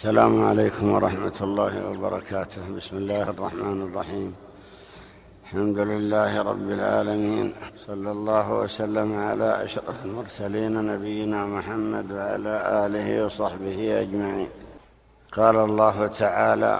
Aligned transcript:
السلام 0.00 0.44
عليكم 0.44 0.92
ورحمة 0.92 1.38
الله 1.40 1.74
وبركاته. 1.88 2.62
بسم 2.76 2.96
الله 2.96 3.22
الرحمن 3.22 3.78
الرحيم. 3.82 4.34
الحمد 5.44 5.78
لله 5.78 6.42
رب 6.42 6.68
العالمين. 6.76 7.46
صلى 7.86 8.10
الله 8.10 8.46
وسلم 8.52 9.18
على 9.18 9.64
أشرف 9.64 9.98
المرسلين 10.04 10.74
نبينا 10.92 11.40
محمد 11.46 12.12
وعلى 12.12 12.54
آله 12.86 13.24
وصحبه 13.24 14.00
أجمعين. 14.00 14.48
قال 15.32 15.56
الله 15.56 16.06
تعالى 16.06 16.74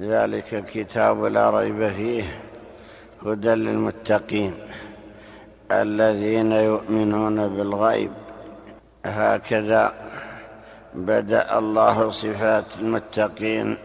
ذلك 0.00 0.54
الكتاب 0.54 1.24
لا 1.24 1.50
ريب 1.50 1.80
فيه 1.98 2.26
هدى 3.26 3.54
للمتقين 3.54 4.54
الذين 5.70 6.52
يؤمنون 6.52 7.38
بالغيب. 7.54 8.12
هكذا 9.04 10.07
بدأ 10.94 11.58
الله 11.58 12.10
صفات 12.10 12.64
المتقين 12.80 13.78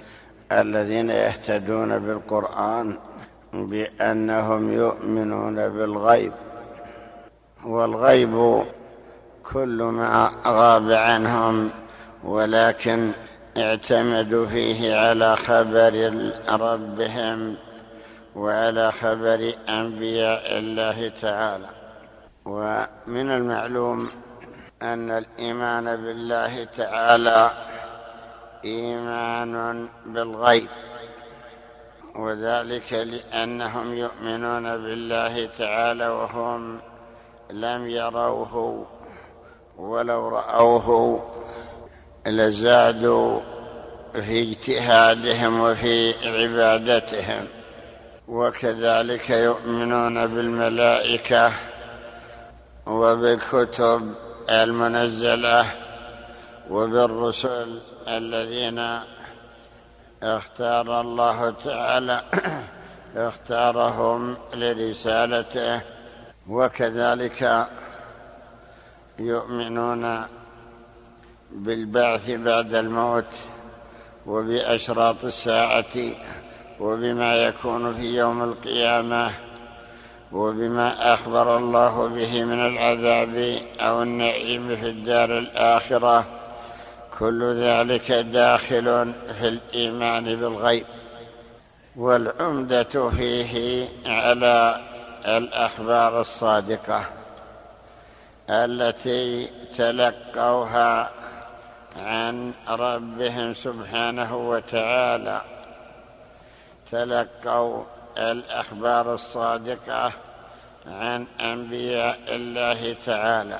الذين 0.52 1.09
يهتدون 1.09 1.99
بالقرآن 1.99 2.98
بأنهم 3.53 4.73
يؤمنون 4.73 5.55
بالغيب. 5.55 6.31
والغيب 7.66 8.63
كل 9.53 9.84
ما 9.84 10.31
غاب 10.48 10.91
عنهم 10.91 11.70
ولكن 12.23 13.12
اعتمدوا 13.57 14.45
فيه 14.45 14.95
على 14.95 15.35
خبر 15.35 16.13
ربهم 16.49 17.55
وعلى 18.35 18.91
خبر 18.91 19.54
أنبياء 19.70 20.57
الله 20.57 21.12
تعالى. 21.21 21.70
ومن 22.45 23.31
المعلوم 23.31 24.09
أن 24.83 25.11
الإيمان 25.11 25.95
بالله 25.95 26.63
تعالى 26.77 27.51
إيمان 28.65 29.89
بالغيب 30.05 30.67
وذلك 32.15 32.93
لأنهم 32.93 33.93
يؤمنون 33.93 34.63
بالله 34.63 35.49
تعالى 35.57 36.07
وهم 36.07 36.81
لم 37.51 37.87
يروه 37.87 38.85
ولو 39.77 40.27
رأوه 40.27 41.21
لزادوا 42.27 43.40
في 44.13 44.41
اجتهادهم 44.41 45.59
وفي 45.59 46.13
عبادتهم. 46.27 47.47
وكذلك 48.27 49.29
يؤمنون 49.29 50.27
بالملائكة 50.27 51.51
وبالكتب 52.85 54.13
المنزلة 54.49 55.66
وبالرسل 56.70 57.80
الذين 58.08 58.99
اختار 60.24 61.02
الله 61.02 61.54
تعالى 61.66 62.24
اختارهم 63.16 64.38
لرسالته. 64.53 65.81
وكذلك 66.50 67.68
يؤمنون 69.19 70.25
بالبعث 71.52 72.30
بعد 72.30 72.75
الموت 72.75 73.34
وبأشراط 74.25 75.25
الساعة 75.25 75.96
وبما 76.80 77.36
يكون 77.36 77.96
في 77.96 78.18
يوم 78.18 78.44
القيامة. 78.44 79.31
وبما 80.34 81.13
أخبر 81.13 81.57
الله 81.57 82.07
به 82.07 82.44
من 82.44 82.67
العذاب 82.67 83.59
أو 83.79 84.01
النعيم 84.01 84.75
في 84.75 84.90
الدار 84.90 85.38
الآخرة 85.38 86.25
كل 87.19 87.53
ذلك 87.56 88.12
داخل 88.12 89.13
في 89.40 89.47
الإيمان 89.47 90.23
بالغيب. 90.23 90.85
والعمدة 91.95 93.09
فيه 93.09 93.88
على 94.06 94.81
الأخبار 95.25 96.22
الصادقة 96.22 97.06
التي 98.50 99.50
تلقوها 99.78 101.12
عن 102.00 102.52
ربهم 102.69 103.53
سبحانه 103.53 104.38
وتعالى. 104.38 105.41
تلقوا 106.91 107.84
الأخبار 108.18 109.13
الصادقة 109.13 110.12
عن 110.88 111.28
أنبياء 111.41 112.19
الله 112.28 112.96
تعالى. 113.06 113.59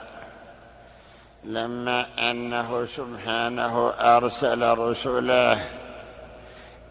لما 1.44 2.06
أنه 2.20 2.86
سبحانه 2.96 3.94
أرسل 4.00 4.78
رسله 4.78 5.66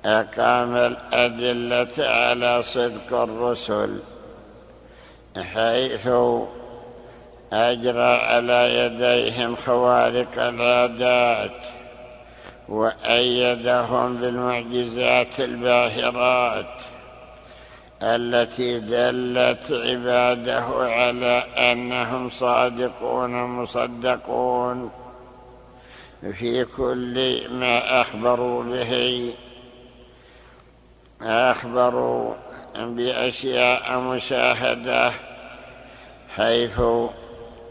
أقام 0.04 0.76
الأدلة 0.76 2.08
على 2.08 2.62
صدق 2.62 3.12
الرسل 3.12 3.98
حيث 5.54 6.08
أجرى 7.52 8.14
على 8.14 8.76
يديهم 8.76 9.56
خوارق 9.56 10.38
العادات 10.38 11.60
وأيدهم 12.68 14.16
بالمعجزات 14.16 15.40
الباهرات. 15.40 16.66
التي 18.02 18.78
دلت 18.78 19.70
عباده 19.70 20.64
على 20.92 21.44
أنهم 21.72 22.30
صادقون 22.30 23.44
مصدقون 23.44 24.90
في 26.38 26.64
كل 26.64 27.42
ما 27.50 28.00
أخبروا 28.00 28.62
به. 28.62 29.32
أخبروا 31.22 32.34
بأشياء 32.78 34.00
مشاهدة 34.00 35.12
حيث 36.36 36.80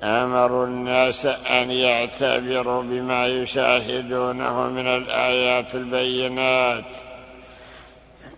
أمروا 0.04 0.66
الناس 0.66 1.26
أن 1.26 1.72
يعتبروا 1.72 2.82
بما 2.82 3.28
يشاهدونه 3.28 4.68
من 4.68 4.88
الآيات 4.88 5.76
البينات. 5.76 7.01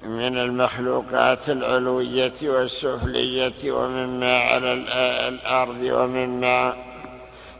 من 0.06 0.38
المخلوقات 0.38 1.50
العلوية 1.50 2.34
والسفلية 2.44 3.72
ومما 3.72 4.38
على 4.38 4.74
الأرض 5.28 5.84
ومما 5.84 6.74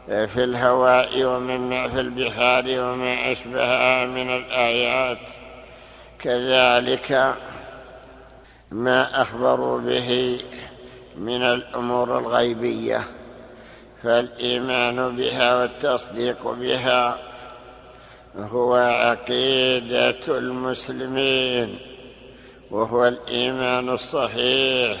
في 0.06 0.44
الهواء 0.44 1.24
ومما 1.24 1.88
في 1.88 2.00
البحار 2.00 2.64
وما 2.66 3.32
أشبهها 3.32 4.06
من 4.06 4.30
الآيات. 4.36 5.18
كذلك 6.18 7.34
ما 8.70 9.22
أخبروا 9.22 9.80
به 9.80 10.40
من 11.16 11.42
الأمور 11.42 12.18
الغيبية 12.18 13.04
فالإيمان 14.02 15.16
بها 15.16 15.56
والتصديق 15.56 16.50
بها 16.50 17.18
هو 18.36 18.74
عقيدة 18.74 20.38
المسلمين. 20.38 21.93
وهو 22.74 23.08
الإيمان 23.08 23.88
الصحيح 23.88 25.00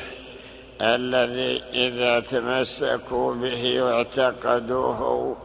الذي 0.80 1.62
إذا 1.72 2.20
تمسكوا 2.20 3.34
به 3.34 3.82
واعتقدوه 3.82 5.36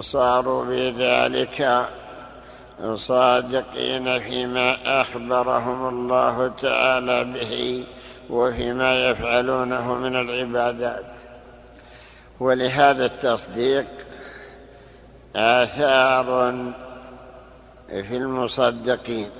صاروا 0.00 0.64
بذلك 0.64 1.88
صادقين 2.94 4.20
فيما 4.20 5.00
أخبرهم 5.00 5.88
الله 5.88 6.52
تعالى 6.62 7.24
به 7.24 7.84
وفيما 8.30 9.10
يفعلونه 9.10 9.94
من 9.94 10.16
العبادات. 10.16 11.04
ولهذا 12.40 13.04
التصديق 13.04 13.86
آثار 15.36 16.54
في 17.88 18.16
المصدقين. 18.16 19.30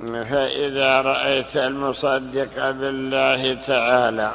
فإذا 0.00 1.00
رأيت 1.00 1.56
المصدق 1.56 2.70
بالله 2.70 3.54
تعالى 3.66 4.34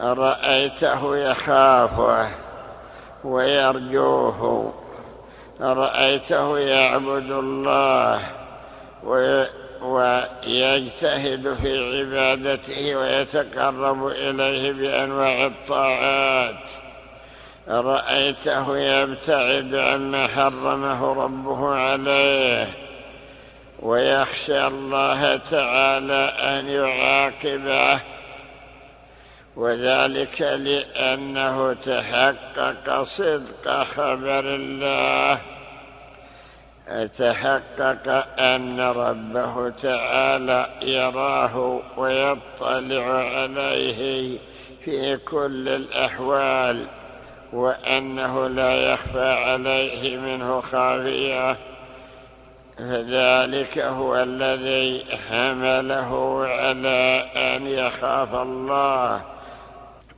رأيته 0.00 1.16
يخافه 1.16 2.28
ويرجوه 3.24 4.72
رأيته 5.60 6.58
يعبد 6.58 7.30
الله 7.30 8.20
ويجتهد 9.82 11.56
في 11.62 11.98
عبادته 11.98 12.96
ويتقرب 12.96 14.06
إليه 14.06 14.72
بأنواع 14.72 15.46
الطاعات 15.46 16.54
رأيته 17.68 18.78
يبتعد 18.78 19.74
عما 19.74 20.26
حرمه 20.26 21.24
ربه 21.24 21.74
عليه 21.74 22.81
ويخشى 23.82 24.66
الله 24.66 25.36
تعالى 25.50 26.32
أن 26.38 26.68
يعاقبه 26.68 28.00
وذلك 29.56 30.42
لأنه 30.42 31.72
تحقق 31.72 33.02
صدق 33.02 33.82
خبر 33.82 34.40
الله. 34.40 35.38
تحقق 37.18 38.26
أن 38.38 38.80
ربه 38.80 39.70
تعالى 39.82 40.68
يراه 40.82 41.80
ويطلع 41.96 43.04
عليه 43.04 44.38
في 44.84 45.16
كل 45.16 45.68
الأحوال 45.68 46.86
وأنه 47.52 48.48
لا 48.48 48.74
يخفى 48.74 49.32
عليه 49.32 50.16
منه 50.16 50.60
خافية. 50.60 51.71
فذلك 52.78 53.78
هو 53.78 54.16
الذي 54.16 55.04
حمله 55.30 56.42
على 56.46 57.26
أن 57.36 57.66
يخاف 57.66 58.34
الله 58.34 59.22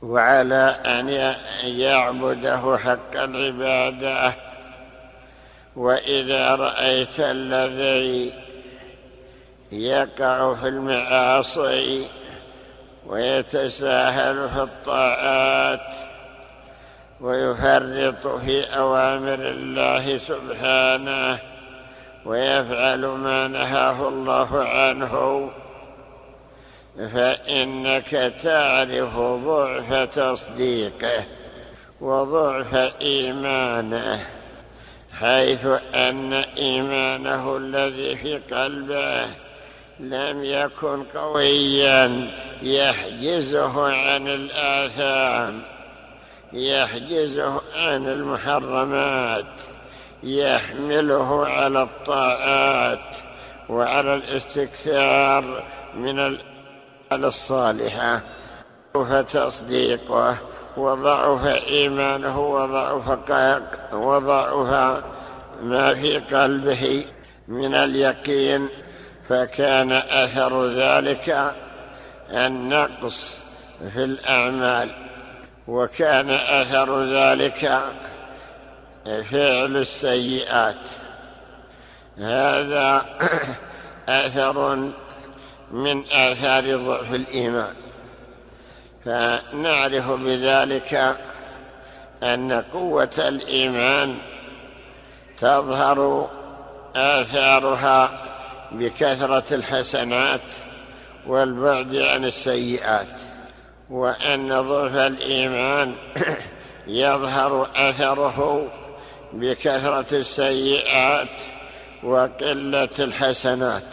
وعلى 0.01 0.75
أن 0.85 1.35
يعبده 1.63 2.77
حق 2.77 3.15
العبادة. 3.15 4.33
وإذا 5.75 6.55
رأيت 6.55 7.19
الذي 7.19 8.33
يقع 9.71 10.53
في 10.55 10.67
المعاصي 10.67 12.07
ويتساهل 13.07 14.49
في 14.49 14.61
الطاعات 14.61 15.95
ويفرط 17.21 18.27
في 18.27 18.77
أوامر 18.77 19.39
الله 19.39 20.17
سبحانه 20.17 21.39
ويفعل 22.25 23.05
ما 23.05 23.47
نهاه 23.47 24.07
الله 24.07 24.63
عنه 24.63 25.49
فإنك 27.13 28.33
تعرف 28.43 29.17
ضعف 29.17 29.93
تصديقه 29.93 31.23
وضعف 32.01 32.75
إيمانه 33.01 34.25
حيث 35.19 35.65
أن 35.93 36.33
إيمانه 36.33 37.57
الذي 37.57 38.15
في 38.15 38.37
قلبه 38.37 39.25
لم 39.99 40.43
يكن 40.43 41.03
قويا 41.03 42.29
يحجزه 42.61 43.93
عن 43.93 44.27
الآثام 44.27 45.61
يحجزه 46.53 47.61
عن 47.75 48.07
المحرمات. 48.07 49.45
يحمله 50.25 51.47
على 51.47 51.83
الطاعات 51.83 52.99
وعلى 53.69 54.15
الاستكثار 54.15 55.63
من 55.95 56.37
الصالحة. 57.13 58.21
فتصديقه 58.93 60.37
وضعف 60.77 61.45
إيمانه 61.67 62.39
وضعف 62.39 63.09
وضعف 63.93 65.03
ما 65.61 65.93
في 65.93 66.17
قلبه 66.17 67.05
من 67.47 67.75
اليقين. 67.75 68.69
فكان 69.29 69.91
أثر 69.91 70.67
ذلك 70.67 71.53
النقص 72.31 73.37
في 73.93 74.03
الأعمال. 74.03 74.89
وكان 75.67 76.29
أثر 76.29 77.03
ذلك 77.03 77.81
فعل 79.05 79.77
السيئات. 79.77 80.75
هذا 82.17 83.05
أثر 84.09 84.89
من 85.71 86.03
آثار 86.11 86.77
ضعف 86.77 87.13
الإيمان. 87.13 87.73
فنعرف 89.05 90.11
بذلك 90.11 91.17
أن 92.23 92.51
قوة 92.73 93.09
الإيمان 93.17 94.17
تظهر 95.39 96.29
آثارها 96.95 98.11
بكثرة 98.71 99.43
الحسنات 99.51 100.41
والبعد 101.27 101.95
عن 101.95 102.25
السيئات 102.25 103.07
وأن 103.89 104.61
ضعف 104.61 104.95
الإيمان 104.95 105.95
يظهر 106.87 107.69
أثره 107.75 108.67
بكثرة 109.33 110.05
السيئات 110.11 111.27
وقلة 112.03 112.89
الحسنات. 112.99 113.83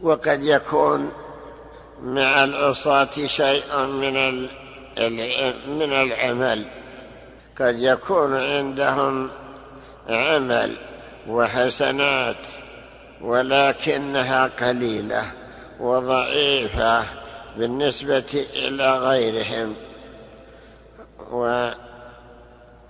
وقد 0.00 0.44
يكون 0.44 1.12
مع 2.02 2.44
العصاة 2.44 3.26
شيء 3.26 3.76
من 3.76 4.42
من 5.68 5.92
العمل. 5.92 6.66
قد 7.60 7.78
يكون 7.78 8.36
عندهم 8.36 9.30
عمل 10.08 10.76
وحسنات 11.28 12.36
ولكنها 13.20 14.46
قليلة 14.46 15.30
وضعيفة 15.80 17.02
بالنسبة 17.56 18.46
إلى 18.54 18.98
غيرهم. 18.98 19.74
و 21.30 21.70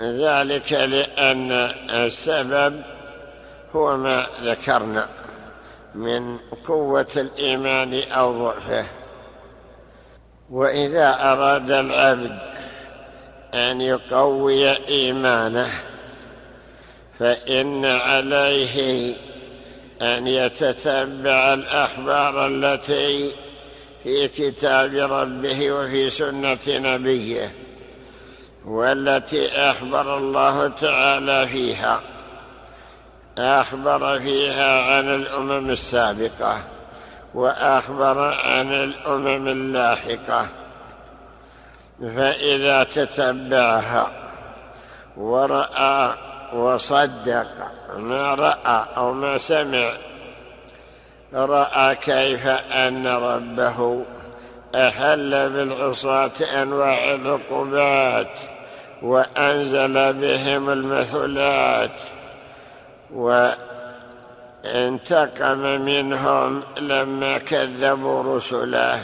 ذلك 0.03 0.73
لأن 0.73 1.53
السبب 1.91 2.83
هو 3.77 3.97
ما 3.97 4.27
ذكرنا 4.43 5.09
من 5.95 6.39
قوة 6.67 7.07
الإيمان 7.17 8.03
أو 8.13 8.45
ضعفه. 8.45 8.85
وإذا 10.51 11.33
أراد 11.33 11.71
العبد 11.71 12.39
أن 13.55 13.81
يقوي 13.81 14.89
إيمانه 14.89 15.71
فإن 17.19 17.85
عليه 17.85 19.15
أن 20.03 20.27
يتتبع 20.27 21.55
الأخبار 21.55 22.47
التي 22.47 23.31
في 24.05 24.29
كتاب 24.29 24.95
ربه 24.95 25.73
وفي 25.73 26.11
سنة 26.11 26.59
نبيه. 26.69 27.53
والتي 28.69 29.49
أخبر 29.49 30.17
الله 30.17 30.73
تعالى 30.81 31.49
فيها 31.49 32.01
أخبر 33.39 34.19
فيها 34.19 34.83
عن 34.83 35.15
الأمم 35.15 35.71
السابقة 35.71 36.59
وأخبر 37.35 38.19
عن 38.45 38.73
الأمم 38.73 39.49
اللاحقة. 39.49 40.47
فإذا 42.01 42.85
تتبعها 42.85 44.11
ورأى 45.17 46.11
وصدق 46.53 47.47
ما 47.97 48.35
رأى 48.35 48.85
أو 48.97 49.13
ما 49.13 49.39
سمع 49.39 49.93
رأى 51.35 51.95
كيف 51.95 52.47
أن 52.47 53.07
ربه 53.07 54.05
أحل 54.75 55.51
بالعصاة 55.51 56.63
أنواع 56.63 57.15
العقوبات. 57.15 58.58
وأنزل 59.03 60.13
بهم 60.13 60.71
المثلات 60.71 61.91
وانتقم 64.65 65.59
منهم 65.81 66.63
لما 66.79 67.39
كذبوا 67.39 68.37
رسله 68.37 69.03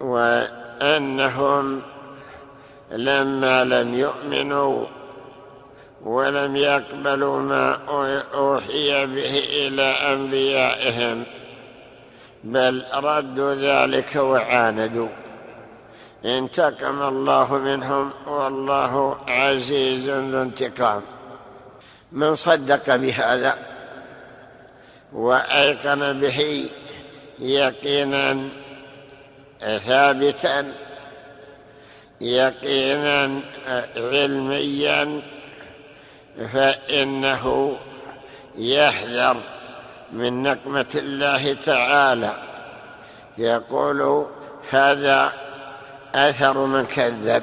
وأنهم 0.00 1.82
لما 2.92 3.64
لم 3.64 3.94
يؤمنوا 3.94 4.86
ولم 6.04 6.56
يقبلوا 6.56 7.40
ما 7.40 7.78
أوحي 8.34 9.06
به 9.06 9.38
إلى 9.38 9.82
أنبيائهم 9.82 11.24
بل 12.44 12.84
ردوا 12.94 13.54
ذلك 13.54 14.16
وعاندوا. 14.16 15.23
انتقم 16.24 17.02
الله 17.02 17.58
منهم 17.58 18.10
والله 18.26 19.16
عزيز 19.28 20.10
ذو 20.10 20.42
انتقام. 20.42 21.02
من 22.12 22.34
صدق 22.34 22.96
بهذا 22.96 23.58
وأيقن 25.12 26.20
به 26.20 26.68
يقينا 27.38 28.48
ثابتا 29.60 30.72
يقينا 32.20 33.40
علميا 33.96 35.22
فإنه 36.52 37.76
يحذر 38.58 39.36
من 40.12 40.42
نقمة 40.42 40.86
الله 40.94 41.56
تعالى. 41.66 42.34
يقول 43.38 44.26
هذا 44.70 45.43
أثر 46.14 46.58
من 46.66 46.86
كذب. 46.86 47.42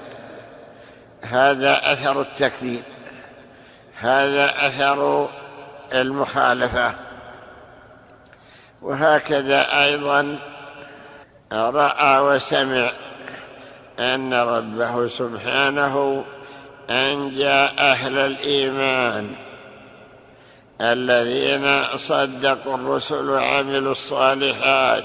هذا 1.21 1.93
أثر 1.93 2.21
التكذيب. 2.21 2.83
هذا 3.99 4.67
أثر 4.67 5.29
المخالفة. 5.93 6.93
وهكذا 8.81 9.83
أيضا 9.83 10.37
رأى 11.53 12.19
وسمع 12.19 12.91
أن 13.99 14.33
ربه 14.33 15.07
سبحانه 15.07 16.23
أنجى 16.89 17.49
أهل 17.79 18.17
الإيمان 18.17 19.35
الذين 20.81 21.97
صدقوا 21.97 22.75
الرسل 22.75 23.29
وعملوا 23.29 23.91
الصالحات 23.91 25.03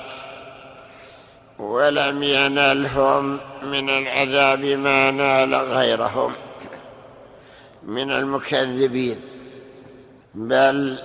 ولم 1.59 2.23
ينلهم 2.23 3.39
من 3.63 3.91
العذاب 3.91 4.65
ما 4.65 5.11
نال 5.11 5.55
غيرهم 5.55 6.33
من 7.83 8.11
المكذبين. 8.13 9.21
بل 10.35 10.99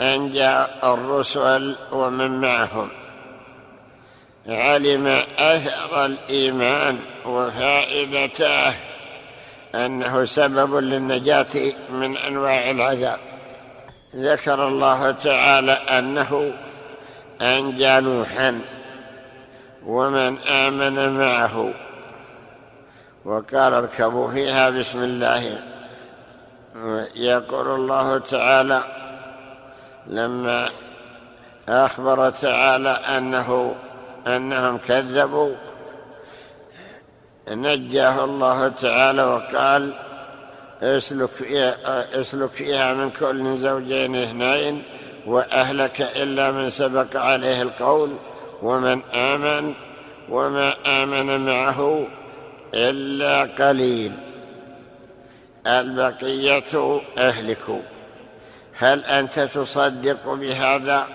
انجى 0.00 0.64
الرسل 0.84 1.76
ومن 1.92 2.40
معهم. 2.40 2.88
علم 4.48 5.06
أثر 5.38 6.04
الإيمان 6.04 6.98
وفائدته 7.24 8.74
أنه 9.74 10.24
سبب 10.24 10.74
للنجاة 10.74 11.72
من 11.90 12.16
أنواع 12.16 12.70
العذاب. 12.70 13.18
ذكر 14.16 14.68
الله 14.68 15.10
تعالى 15.10 15.72
أنه 15.72 16.52
أنجى 17.42 18.00
نوحا 18.00 18.60
ومن 19.86 20.38
آمن 20.38 21.18
معه 21.18 21.70
وقال 23.24 23.74
اركبوا 23.74 24.30
فيها 24.30 24.70
بسم 24.70 25.02
الله. 25.02 25.58
يقول 27.14 27.66
الله 27.66 28.18
تعالى 28.18 28.82
لما 30.06 30.68
أخبر 31.68 32.30
تعالى 32.30 32.90
أنه 32.90 33.74
أنهم 34.26 34.78
كذبوا 34.78 35.54
نجاه 37.48 38.24
الله 38.24 38.68
تعالى 38.68 39.24
وقال 39.24 39.92
اسلك 40.82 41.28
فيها, 41.28 41.76
اسلك 42.20 42.50
فيها 42.50 42.94
من 42.94 43.10
كل 43.10 43.58
زوجين 43.58 44.16
اثنين 44.16 44.82
وأهلك 45.26 46.00
إلا 46.00 46.50
من 46.50 46.70
سبق 46.70 47.16
عليه 47.16 47.62
القول. 47.62 48.10
ومن 48.62 49.02
آمن 49.14 49.74
وما 50.28 50.74
آمن 50.86 51.46
معه 51.46 52.06
إلا 52.74 53.42
قليل. 53.42 54.12
البقية 55.66 57.00
اهلكوا 57.18 57.80
هل 58.78 59.04
أنت 59.04 59.40
تصدق 59.40 60.34
بهذا؟ 60.34 61.06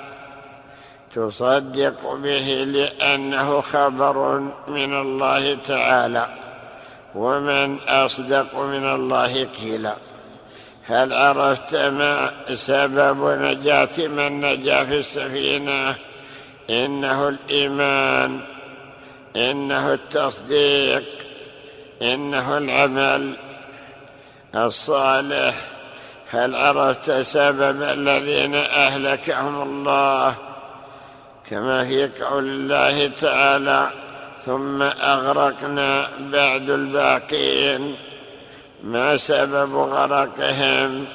تصدق 1.15 2.13
به 2.13 2.63
لأنه 2.67 3.61
خبر 3.61 4.39
من 4.67 5.01
الله 5.01 5.57
تعالى 5.67 6.27
ومن 7.15 7.79
أصدق 7.79 8.59
من 8.59 8.93
الله 8.93 9.43
قيلا 9.43 9.95
هل 10.85 11.13
عرفت 11.13 11.75
ما 11.75 12.31
سبب 12.53 13.41
نجاة 13.41 14.07
من 14.07 14.41
نجا 14.41 14.83
في 14.83 14.99
السفينة؟ 14.99 15.95
إنه 16.71 17.27
الإيمان 17.27 18.39
إنه 19.35 19.93
التصديق 19.93 21.03
إنه 22.01 22.57
العمل 22.57 23.33
الصالح. 24.55 25.55
هل 26.29 26.55
عرفت 26.55 27.11
سبب 27.11 27.81
الذين 27.81 28.55
أهلكهم 28.55 29.61
الله؟ 29.61 30.35
كما 31.49 31.85
في 31.85 32.07
قول 32.07 32.43
الله 32.43 33.11
تعالى 33.21 33.89
ثم 34.45 34.81
أغرقنا 34.81 36.07
بعد 36.19 36.69
الباقين 36.69 37.95
ما 38.83 39.17
سبب 39.17 39.75
غرقهم؟ 39.75 41.05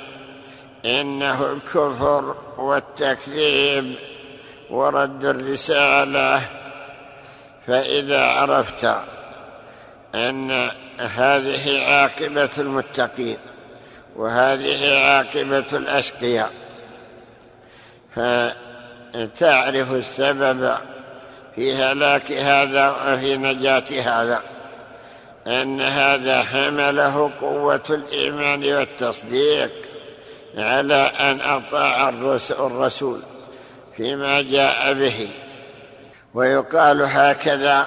إنه 0.84 1.52
الكفر 1.52 2.34
والتكذيب. 2.58 3.94
ورد 4.70 5.24
الرسالة 5.24 6.40
فإذا 7.66 8.26
عرفت 8.26 8.96
أن 10.14 10.70
هذه 10.98 11.82
عاقبة 11.88 12.50
المتقين 12.58 13.38
وهذه 14.16 14.98
عاقبة 14.98 15.64
الأشقياء 15.72 16.50
فتعرف 18.14 19.92
السبب 19.92 20.74
في 21.54 21.74
هلاك 21.74 22.32
هذا 22.32 22.90
وفي 22.90 23.36
نجاة 23.36 23.84
هذا 23.90 24.40
أن 25.46 25.80
هذا 25.80 26.42
حمله 26.42 27.30
قوة 27.40 27.82
الإيمان 27.90 28.72
والتصديق 28.74 29.70
على 30.56 30.94
أن 31.20 31.40
أطاع 31.40 32.08
الرسول. 32.08 33.20
فيما 33.96 34.42
جاء 34.42 34.92
به. 34.94 35.28
ويقال 36.34 37.02
هكذا 37.02 37.86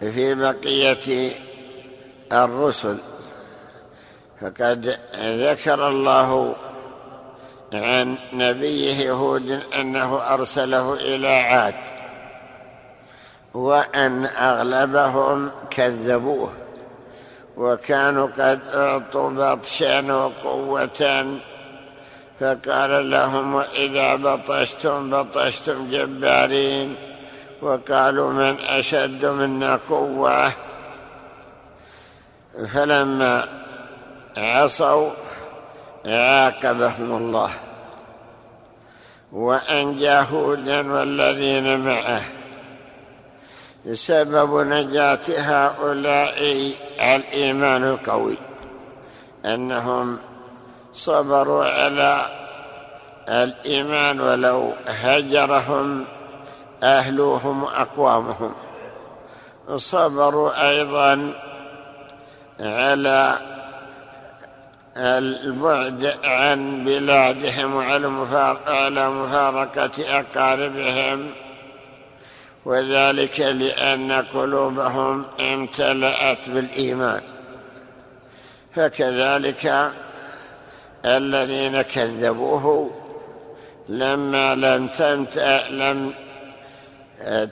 في 0.00 0.34
بقية 0.34 1.32
الرسل. 2.32 2.98
فقد 4.40 4.98
ذكر 5.16 5.88
الله 5.88 6.54
عن 7.74 8.16
نبيه 8.32 9.12
هود 9.12 9.60
أنه 9.74 10.34
أرسله 10.34 10.94
إلى 10.94 11.28
عاد 11.28 11.74
وأن 13.54 14.24
أغلبهم 14.24 15.50
كذبوه 15.70 16.52
وكانوا 17.56 18.26
قد 18.26 18.60
اعطوا 18.74 19.30
بطشا 19.30 20.12
وقوة 20.12 21.26
فقال 22.40 23.10
لهم 23.10 23.54
واذا 23.54 24.16
بطشتم 24.16 25.10
بطشتم 25.10 25.90
جبارين 25.90 26.96
وقالوا 27.62 28.32
من 28.32 28.60
أشد 28.60 29.26
منا 29.26 29.80
قوة. 29.88 30.52
فلما 32.74 33.48
عصوا 34.36 35.10
عاقبهم 36.06 37.16
الله. 37.16 37.50
وانجى 39.32 40.10
هودا 40.10 40.92
والذين 40.92 41.80
معه. 41.80 42.22
سبب 43.92 44.66
نجاة 44.66 45.20
هؤلاء 45.28 46.72
الإيمان 47.00 47.84
القوي. 47.84 48.36
أنهم 49.44 50.18
صبروا 50.94 51.64
على 51.64 52.26
الإيمان 53.28 54.20
ولو 54.20 54.72
هجرهم 54.86 56.04
اهلهم 56.82 57.62
وأقوامهم. 57.62 58.54
صبروا 59.76 60.68
أيضا 60.68 61.32
على 62.60 63.38
البعد 64.96 66.14
عن 66.24 66.84
بلادهم 66.84 67.74
وعلى 67.74 69.08
مفارقة 69.08 70.20
أقاربهم 70.20 71.30
وذلك 72.64 73.40
لأن 73.40 74.12
قلوبهم 74.12 75.24
امتلأت 75.40 76.48
بالإيمان. 76.48 77.22
فكذلك 78.74 79.92
الذين 81.04 81.82
كذبوه 81.82 82.90
لما 83.88 84.54
لم 84.54 84.88
تمتأ 84.88 85.68
لم 85.70 86.14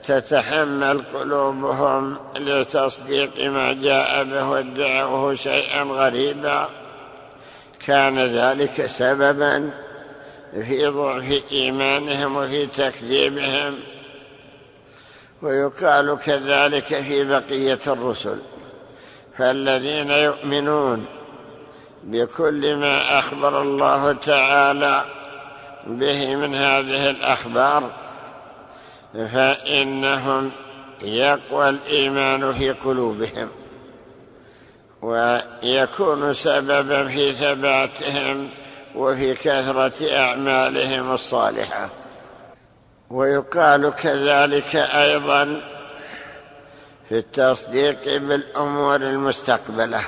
تتحمل 0.03 1.03
قلوبهم 1.13 2.17
لتصديق 2.35 3.45
ما 3.45 3.73
جاء 3.73 4.23
به 4.23 4.49
وادعوه 4.49 5.35
شيئا 5.35 5.83
غريبا 5.83 6.67
كان 7.85 8.19
ذلك 8.19 8.85
سببا 8.85 9.69
في 10.53 10.87
ضعف 10.87 11.43
إيمانهم 11.51 12.35
وفي 12.35 12.65
تكذيبهم 12.65 13.79
ويقال 15.41 16.17
كذلك 16.25 16.85
في 16.85 17.23
بقية 17.23 17.79
الرسل. 17.87 18.37
فالذين 19.37 20.11
يؤمنون 20.11 21.05
بكل 22.03 22.75
ما 22.75 23.19
أخبر 23.19 23.61
الله 23.61 24.13
تعالى 24.13 25.03
به 25.87 26.35
من 26.35 26.55
هذه 26.55 27.09
الأخبار 27.09 27.91
فإنهم 29.13 30.51
يقوى 31.01 31.69
الإيمان 31.69 32.53
في 32.53 32.71
قلوبهم 32.71 33.49
ويكون 35.01 36.33
سببا 36.33 37.07
في 37.07 37.31
ثباتهم 37.31 38.49
وفي 38.95 39.33
كثرة 39.33 40.17
أعمالهم 40.17 41.13
الصالحة. 41.13 41.89
ويقال 43.09 43.89
كذلك 43.89 44.75
أيضا 44.75 45.61
في 47.09 47.17
التصديق 47.17 48.17
بالأمور 48.17 48.95
المستقبلة. 48.95 50.01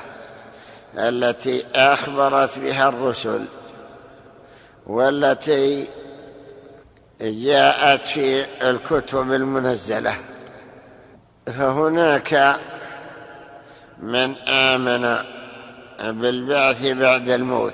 التي 0.98 1.64
أخبرت 1.74 2.58
بها 2.58 2.88
الرسل 2.88 3.44
والتي 4.86 5.86
جاءت 7.20 8.06
في 8.06 8.46
الكتب 8.62 9.32
المنزلة. 9.32 10.16
فهناك 11.46 12.56
من 13.98 14.36
آمن 14.48 15.16
بالبعث 16.00 16.86
بعد 16.86 17.28
الموت 17.28 17.72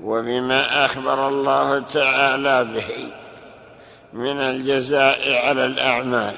وبما 0.00 0.84
أخبر 0.84 1.28
الله 1.28 1.78
تعالى 1.78 2.64
به 2.64 3.12
من 4.12 4.40
الجزاء 4.40 5.46
على 5.46 5.66
الأعمال. 5.66 6.34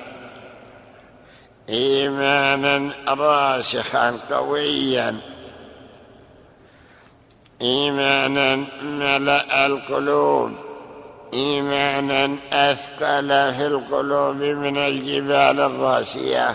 إيمانا 1.69 2.91
راسخا 3.09 4.19
قويا. 4.31 5.17
إيمانا 7.63 8.57
ملأ 8.83 9.67
القلوب 9.67 10.53
إيمانا 11.35 12.37
أثقل 12.53 13.29
في 13.29 13.67
القلوب 13.67 14.37
من 14.37 14.77
الجبال 14.77 15.61
الراسية. 15.61 16.55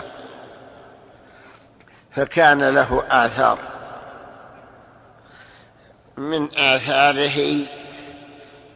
فكان 2.16 2.74
له 2.74 3.02
آثار. 3.10 3.58
من 6.16 6.48
آثاره 6.58 7.66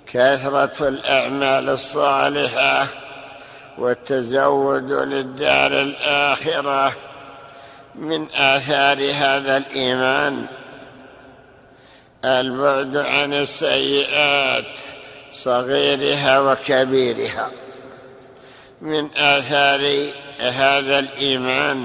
كثرة 0.06 0.88
الأعمال 0.88 1.68
الصالحة 1.68 2.86
والتزود 3.78 4.92
للدار 4.92 5.72
الآخرة. 5.72 6.92
من 7.94 8.30
آثار 8.30 9.12
هذا 9.12 9.56
الإيمان 9.56 10.46
البعد 12.26 12.96
عن 12.96 13.32
السيئات 13.34 14.64
صغيرها 15.32 16.40
وكبيرها. 16.40 17.50
من 18.80 19.10
آثار 19.16 20.06
هذا 20.38 20.98
الإيمان 20.98 21.84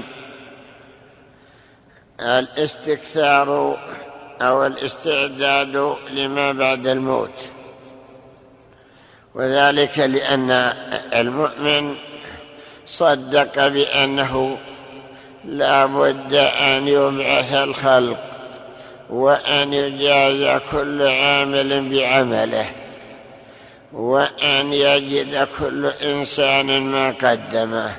الاستكثار 2.20 3.78
أو 4.42 4.66
الاستعداد 4.66 5.96
لما 6.10 6.52
بعد 6.52 6.86
الموت. 6.86 7.50
وذلك 9.34 9.98
لأن 9.98 10.50
المؤمن 11.14 11.96
صدق 12.86 13.68
بأنه 13.68 14.58
لا 15.44 15.86
بد 15.86 16.34
أن 16.34 16.88
يبعث 16.88 17.54
الخلق. 17.54 18.31
وأن 19.12 19.72
يجازى 19.72 20.60
كل 20.72 21.02
عامل 21.02 21.88
بعمله 21.90 22.66
وأن 23.92 24.72
يجد 24.72 25.48
كل 25.58 25.86
إنسان 25.86 26.82
ما 26.82 27.10
قدمه. 27.10 27.96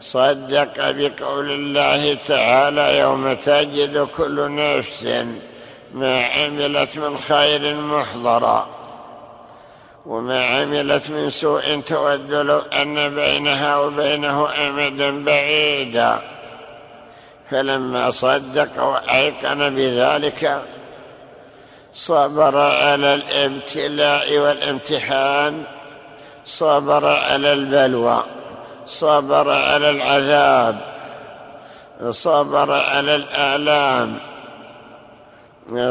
صدق 0.00 0.90
بقول 0.90 1.50
الله 1.50 2.16
تعالى 2.28 2.98
يوم 2.98 3.32
تجد 3.32 4.08
كل 4.16 4.54
نفس 4.54 5.08
ما 5.94 6.24
عملت 6.24 6.98
من 6.98 7.18
خير 7.18 7.74
محضرا. 7.74 8.68
وما 10.06 10.44
عملت 10.44 11.10
من 11.10 11.30
سوء 11.30 11.80
تود 11.80 12.34
لو 12.34 12.58
أن 12.58 13.14
بينها 13.14 13.76
وبينه 13.76 14.48
امدا 14.68 15.24
بعيدا. 15.24 16.39
فلما 17.50 18.10
صدق 18.10 18.82
وأيقن 18.82 19.74
بذلك 19.74 20.62
صبر 21.94 22.58
على 22.58 23.14
الابتلاء 23.14 24.38
والامتحان 24.38 25.64
صبر 26.46 27.06
على 27.06 27.52
البلوى 27.52 28.24
صبر 28.86 29.50
على 29.50 29.90
العذاب 29.90 30.80
صبر 32.10 32.72
على 32.72 33.14
الآلام 33.14 34.18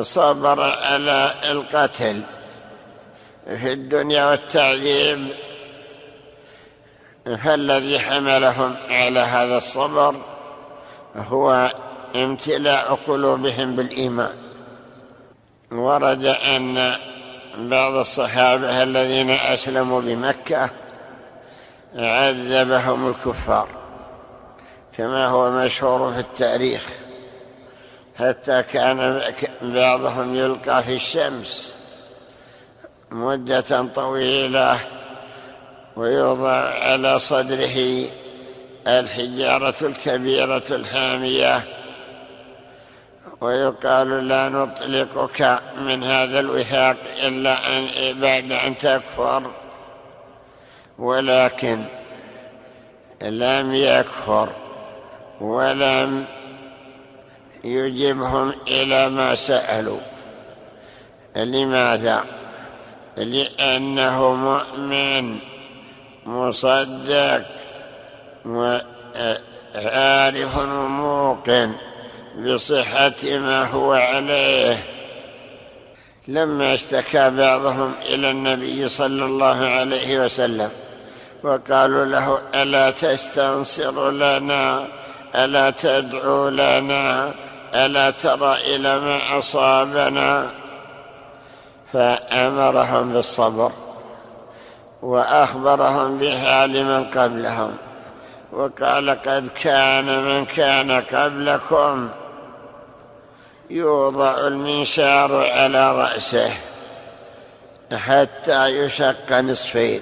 صبر 0.02 0.62
على 0.62 1.34
القتل. 1.52 2.22
في 3.58 3.74
الدنيا 3.74 4.26
والتعذيب 4.26 5.28
فالذي 7.44 8.00
حملهم 8.00 8.76
على 8.90 9.20
هذا 9.20 9.58
الصبر 9.58 10.16
هو 11.16 11.72
امتلاء 12.16 13.00
قلوبهم 13.08 13.76
بالإيمان. 13.76 14.36
ورد 15.72 16.26
أن 16.26 16.96
بعض 17.58 17.94
الصحابة 17.94 18.84
الذين 18.84 19.30
أسلموا 19.30 20.02
بمكة 20.02 20.70
عذبهم 21.96 23.10
الكفار 23.10 23.68
كما 24.98 25.28
هو 25.28 25.52
مشهور 25.52 26.14
في 26.14 26.20
التاريخ 26.20 26.86
حتى 28.20 28.64
كان 28.64 29.22
بعضهم 29.62 30.36
يلقى 30.36 30.84
في 30.84 30.96
الشمس 30.96 31.74
مدة 33.12 33.82
طويلة 33.96 34.80
ويوضع 35.96 36.70
على 36.84 37.20
صدره 37.20 38.06
الحجارة 38.88 39.76
الكبيرة 39.82 40.64
الحامية. 40.72 41.62
ويقال 43.42 44.28
لا 44.28 44.50
نطلقك 44.50 45.60
من 45.82 46.04
هذا 46.04 46.40
الوثاق 46.40 46.98
إلا 47.24 47.78
أن 47.78 48.20
بعد 48.20 48.52
أن 48.52 48.78
تكفر. 48.78 49.52
ولكن 51.00 51.84
لم 53.22 53.76
يكفر 53.76 54.50
ولم 55.42 56.26
يجبهم 57.64 58.54
إلى 58.68 59.10
ما 59.10 59.36
سألوا. 59.36 60.00
لماذا؟ 61.36 62.26
لأنه 63.18 64.34
مؤمن 64.34 65.40
مصدق. 66.26 67.46
وعارف 68.46 69.38
وموقن 70.58 71.72
بصحة 72.38 73.24
ما 73.24 73.64
هو 73.64 73.94
عليه. 73.94 74.84
لما 76.28 76.74
اشتكى 76.74 77.30
بعضهم 77.30 77.94
إلى 78.06 78.32
النبي 78.32 78.90
صلى 78.90 79.26
الله 79.26 79.66
عليه 79.66 80.20
وسلم 80.20 80.70
وقالوا 81.44 82.06
له 82.06 82.40
ألا 82.56 82.92
تستنصر 82.92 84.12
لنا؟ 84.12 84.86
ألا 85.36 85.70
تدعو 85.70 86.50
لنا؟ 86.50 87.34
ألا 87.76 88.10
ترى 88.10 88.58
إلى 88.76 89.00
ما 89.00 89.40
أصابنا؟ 89.40 90.50
فأمرهم 91.94 93.14
بالصبر 93.14 93.72
وأخبرهم 95.02 96.18
بحال 96.18 96.84
من 96.86 97.04
قبلهم. 97.06 97.78
وقال 98.52 99.10
قد 99.10 99.50
كان 99.62 100.24
من 100.24 100.46
كان 100.46 100.92
قبلكم 100.92 102.10
يوضع 103.70 104.48
المنشار 104.48 105.36
على 105.52 105.92
رأسه 105.92 106.54
حتى 107.94 108.68
يشق 108.68 109.40
نصفين 109.40 110.02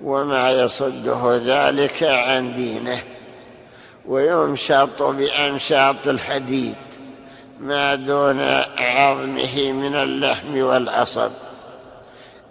وما 0.00 0.52
يصده 0.52 1.40
ذلك 1.44 2.02
عن 2.02 2.56
دينه 2.56 3.02
ويمشط 4.06 5.02
بأمشاط 5.02 6.06
الحديد 6.06 6.74
ما 7.60 7.94
دون 7.94 8.40
عظمه 8.78 9.72
من 9.72 9.94
اللحم 9.94 10.58
والعصب. 10.58 11.30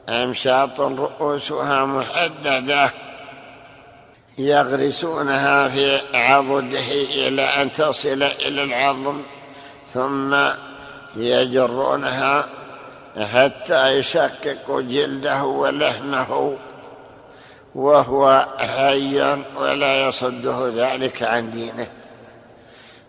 أمشاط 0.09 0.79
رؤوسها 0.79 1.85
محددة. 1.85 2.91
يغرسونها 4.37 5.67
في 5.67 6.01
عضده 6.13 6.91
إلى 6.91 7.41
أن 7.41 7.73
تصل 7.73 8.23
إلى 8.23 8.63
العظم 8.63 9.21
ثم 9.93 10.35
يجرونها 11.15 12.45
حتى 13.33 13.97
يشقق 13.97 14.79
جلده 14.79 15.43
ولحمه 15.43 16.57
وهو 17.75 18.47
حي 18.57 19.37
ولا 19.57 20.07
يصده 20.07 20.71
ذلك 20.75 21.23
عن 21.23 21.51
دينه. 21.51 21.87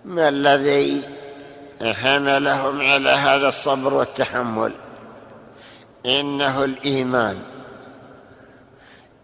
ما 0.05 0.29
الذي 0.29 1.03
حملهم 1.83 2.81
على 2.81 3.11
هذا 3.11 3.49
الصبر 3.49 3.95
والتحمل؟ 3.95 4.73
إنه 6.07 6.65
الإيمان. 6.65 7.54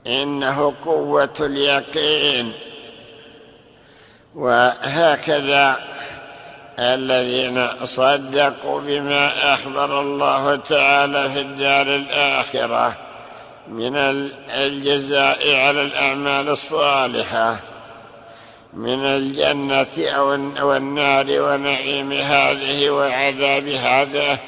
إنه 0.06 0.74
قوة 0.84 1.34
اليقين. 1.40 2.52
وهكذا 4.34 5.76
الذين 6.78 7.68
صدقوا 7.84 8.80
بما 8.80 9.54
أخبر 9.54 10.00
الله 10.00 10.56
تعالى 10.56 11.30
في 11.30 11.40
الدار 11.40 11.94
الآخرة 11.96 12.94
من 13.68 13.96
الجزاء 14.50 15.54
على 15.56 15.82
الأعمال 15.82 16.48
الصالحة 16.48 17.56
من 18.72 19.04
الجنة 19.04 20.08
أو 20.60 20.76
النار 20.76 21.26
ونعيم 21.30 22.12
هذه 22.12 22.90
وعذاب 22.90 23.68
هذا. 23.68 24.38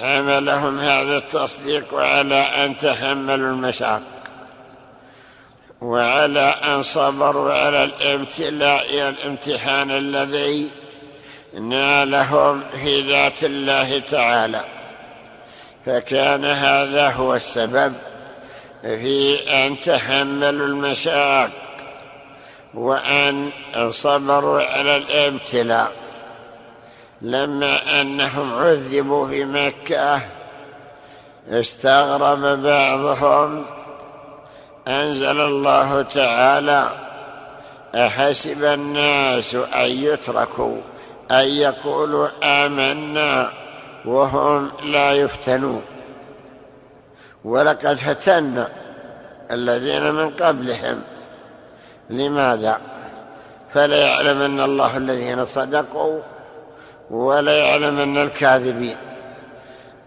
حملهم 0.00 0.78
هذا 0.78 1.16
التصديق 1.16 1.94
على 1.94 2.34
أن 2.34 2.78
تحملوا 2.78 3.50
المشاق 3.50 4.02
وعلى 5.80 6.40
أن 6.40 6.82
صبروا 6.82 7.52
على 7.52 7.84
الابتلاء 7.84 8.94
والامتحان 8.94 9.90
الذي 9.90 10.70
نالهم 11.60 12.62
في 12.82 13.00
ذات 13.00 13.44
الله 13.44 14.02
تعالى. 14.10 14.64
فكان 15.86 16.44
هذا 16.44 17.08
هو 17.08 17.34
السبب 17.34 17.92
في 18.82 19.38
أن 19.50 19.80
تحملوا 19.80 20.66
المشاق 20.66 21.50
وأن 22.74 23.50
صبروا 23.90 24.62
على 24.62 24.96
الابتلاء. 24.96 25.92
لما 27.22 28.00
أنهم 28.00 28.54
عذبوا 28.54 29.28
في 29.28 29.44
مكة 29.44 30.20
استغرب 31.50 32.62
بعضهم 32.62 33.64
أنزل 34.88 35.40
الله 35.40 36.02
تعالى 36.02 36.88
أحسب 37.94 38.64
الناس 38.64 39.54
أن 39.54 39.90
يتركوا 39.90 40.76
أن 41.30 41.44
يقولوا 41.44 42.28
آمنا 42.42 43.50
وهم 44.04 44.70
لا 44.82 45.12
يفتنون. 45.12 45.82
ولقد 47.44 47.94
فتنا 47.94 48.68
الذين 49.50 50.10
من 50.10 50.30
قبلهم. 50.30 51.02
لماذا؟ 52.10 52.80
فلا 53.74 54.06
يعلمن 54.06 54.60
الله 54.60 54.96
الذين 54.96 55.46
صدقوا 55.46 56.20
ولا 57.10 57.58
يعلمن 57.58 58.16
الكاذبين. 58.22 58.96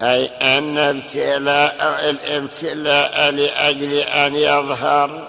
أي 0.04 0.26
أن 0.26 0.78
ابتلاء 0.78 2.10
الابتلاء 2.10 3.32
لأجل 3.32 3.94
أن 3.98 4.36
يظهر 4.36 5.28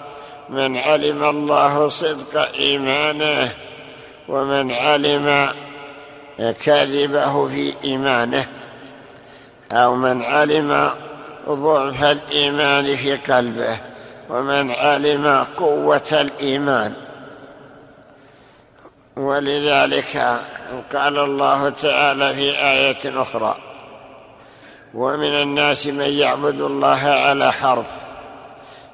من 0.49 0.77
علم 0.77 1.23
الله 1.23 1.89
صدق 1.89 2.51
إيمانه 2.53 3.51
ومن 4.27 4.71
علم 4.71 5.49
كذبه 6.63 7.47
في 7.47 7.73
إيمانه 7.83 8.47
أو 9.71 9.95
من 9.95 10.23
علم 10.23 10.91
ضعف 11.49 12.03
الإيمان 12.03 12.95
في 12.95 13.15
قلبه 13.15 13.77
ومن 14.29 14.71
علم 14.71 15.45
قوة 15.57 16.01
الإيمان. 16.11 16.93
ولذلك 19.17 20.39
قال 20.93 21.19
الله 21.19 21.69
تعالى 21.69 22.35
في 22.35 22.51
آية 22.51 23.21
أخرى 23.21 23.64
ومن 24.95 25.33
الناس 25.33 25.87
من 25.87 26.09
يعبد 26.09 26.61
الله 26.61 26.99
على 27.03 27.51
حرف 27.51 27.85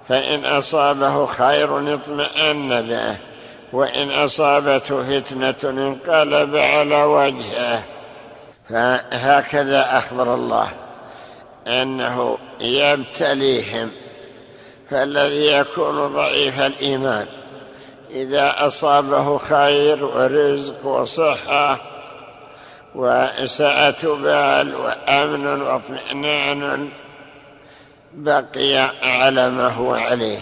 فإن 0.10 0.46
أصابه 0.46 1.26
خير 1.26 1.94
اطمأن 1.94 2.82
به 2.82 3.18
وإن 3.74 4.12
أصابته 4.12 5.04
فتنة 5.04 5.70
انقلب 5.70 6.56
على 6.56 7.04
وجهه. 7.04 7.84
فهكذا 8.70 9.98
أخبر 9.98 10.36
الله 10.36 10.68
أنه 11.68 12.38
يبتليهم 12.62 13.92
فالذي 14.90 15.52
يكون 15.52 16.08
ضعيف 16.08 16.60
الإيمان. 16.60 17.28
إذا 18.12 18.68
أصابه 18.68 19.38
خير 19.38 20.06
ورزق 20.06 20.86
وصحة 20.86 21.91
وسعة 22.96 24.16
بال 24.16 24.76
وأمن 24.76 25.62
وإطمئنان 25.62 26.90
بقي 28.14 28.78
على 29.04 29.50
ما 29.50 29.68
هو 29.68 29.94
عليه. 29.94 30.40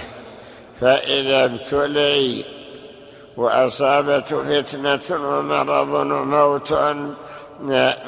فإذا 0.82 1.46
ابتلي 1.46 2.46
وأصابته 3.38 4.44
فتنة 4.44 5.30
ومرض 5.30 5.94
وموت 5.94 6.74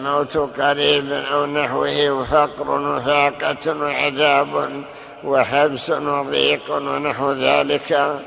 موت 0.01 0.38
قريب 0.38 1.12
أو 1.12 1.45
نحوه 1.45 2.10
وفقر 2.10 2.69
وفاقة 2.69 3.82
وعذاب 3.82 4.84
وحبس 5.23 5.89
وضيق 5.89 6.71
ونحو 6.71 7.32
ذلك 7.32 8.19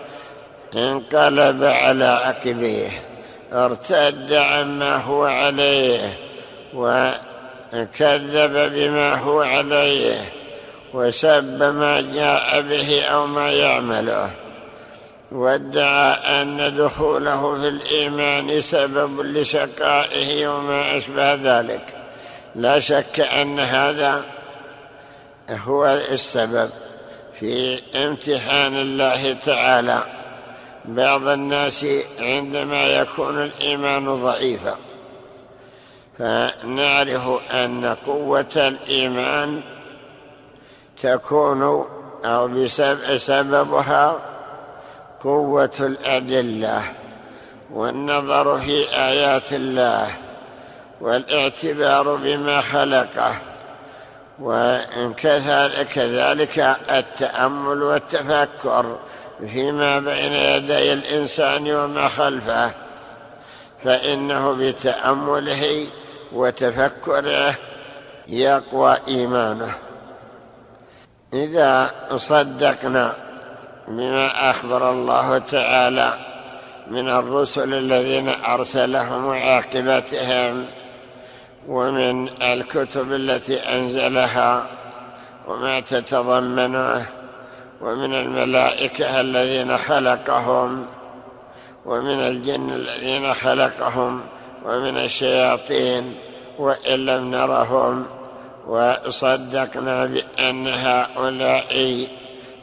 انقلب 0.77 1.65
على 1.65 2.05
عقبيه. 2.05 3.14
ارتد 3.55 4.33
عما 4.33 4.97
هو 4.97 5.25
عليه 5.25 6.19
وكذب 6.75 8.73
بما 8.75 9.15
هو 9.15 9.41
عليه 9.41 10.33
وسب 10.95 11.63
ما 11.63 12.01
جاء 12.01 12.61
به 12.61 13.05
أو 13.05 13.27
ما 13.27 13.51
يعمله 13.51 14.31
وادعى 15.33 16.13
أن 16.13 16.77
دخوله 16.77 17.61
في 17.61 17.69
الإيمان 17.69 18.61
سبب 18.61 19.21
لشقائه 19.21 20.49
وما 20.49 20.97
أشبه 20.97 21.35
ذلك. 21.35 21.83
لا 22.55 22.81
شك 22.81 23.21
أن 23.21 23.61
هذا 23.61 24.25
هو 25.51 25.87
السبب 25.87 26.71
في 27.41 27.83
امتحان 27.95 28.77
الله 28.77 29.37
تعالى. 29.47 30.03
بعض 30.85 31.29
الناس 31.29 31.87
عندما 32.21 32.87
يكون 32.87 33.43
الإيمان 33.43 34.17
ضعيفا 34.17 34.77
فنعرف 36.19 37.53
أن 37.53 37.97
قوة 38.07 38.57
الإيمان 38.57 39.63
تكون 41.03 41.87
أو 42.25 42.49
بسبب 42.49 43.17
سببها 43.17 44.17
قوة 45.23 45.71
الأدلة 45.81 46.83
والنظر 47.71 48.61
في 48.61 48.97
آيات 48.97 49.53
الله 49.53 50.11
والاعتبار 51.01 52.17
بما 52.17 52.61
خلقه 52.61 53.35
وكذلك 54.41 55.99
التأمل 56.91 57.83
والتفكر. 57.83 58.97
فيما 59.41 59.99
بين 59.99 60.33
يدي 60.33 60.93
الإنسان 60.93 61.71
وما 61.71 62.09
خلفه 62.09 62.71
فإنه 63.85 64.53
بتأمله 64.53 65.87
وتفكره 66.33 67.55
يقوى 68.29 68.97
إيمانه. 69.09 69.75
إذا 71.35 71.91
صدقنا 72.17 73.13
بما 73.89 74.51
أخبر 74.51 74.91
الله 74.91 75.39
تعالى 75.39 76.15
من 76.91 77.09
الرسل 77.09 77.75
الذين 77.75 78.29
أرسلهم 78.29 79.25
وعاقبتهم 79.25 80.67
ومن 81.69 82.29
الكتب 82.43 83.13
التي 83.13 83.57
أنزلها 83.57 84.67
وما 85.47 85.81
تتضمنه 85.81 87.07
ومن 87.85 88.15
الملائكة 88.15 89.21
الذين 89.21 89.77
خلقهم 89.77 90.87
ومن 91.87 92.21
الجن 92.21 92.71
الذين 92.71 93.35
خلقهم 93.35 94.21
ومن 94.65 94.97
الشياطين 94.97 96.15
وإن 96.59 97.07
لم 97.07 97.31
نرهم. 97.31 98.07
وصدقنا 98.67 100.05
بأن 100.05 100.69
هؤلاء 100.69 102.07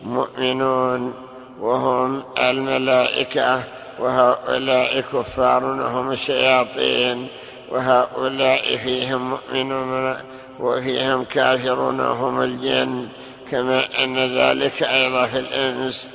مؤمنون 0.04 1.14
وهم 1.60 2.24
الملائكة 2.38 3.64
وهؤلاء 4.00 5.02
كفار 5.02 5.64
وهم 5.64 6.12
الشياطين 6.12 7.28
وهؤلاء 7.70 8.78
فيهم 8.78 9.30
مؤمنون 9.30 10.16
وفيهم 10.60 11.24
كافرون 11.24 12.00
وهم 12.00 12.42
الجن. 12.42 13.08
كما 13.52 14.04
أن 14.04 14.38
ذلك 14.38 14.84
أيضا 14.84 15.26
في 15.26 15.40
الإنس 15.40 16.08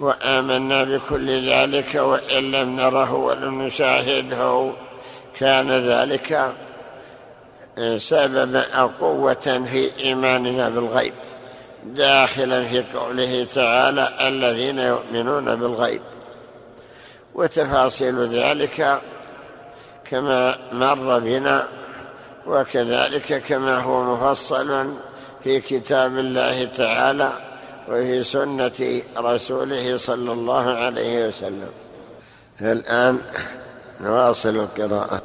وآمنا 0.00 0.84
بكل 0.84 1.50
ذلك 1.50 1.94
وإن 1.94 2.50
لم 2.50 2.76
نره 2.76 3.14
ولم 3.14 3.62
نشاهده. 3.62 4.72
كان 5.38 5.70
ذلك 5.70 6.54
سببا 7.96 8.60
أو 8.60 8.86
قوة 9.00 9.64
في 9.72 9.90
إيماننا 9.98 10.68
بالغيب. 10.68 11.12
داخلا 11.84 12.68
في 12.68 12.84
قوله 12.94 13.46
تعالى 13.54 14.08
الذين 14.20 14.78
يؤمنون 14.78 15.56
بالغيب. 15.56 16.00
وتفاصيل 17.34 18.28
ذلك 18.28 19.00
كما 20.10 20.58
مر 20.72 21.18
بنا 21.18 21.68
وكذلك 22.46 23.42
كما 23.48 23.78
هو 23.78 24.02
مفصل 24.02 24.94
في 25.44 25.60
كتاب 25.60 26.18
الله 26.18 26.64
تعالى 26.64 27.32
وفي 27.88 28.24
سنة 28.24 29.02
رسوله 29.16 29.96
صلى 29.96 30.32
الله 30.32 30.74
عليه 30.74 31.28
وسلم. 31.28 31.72
الآن 32.60 33.18
نواصل 34.00 34.56
القراءة. 34.56 35.22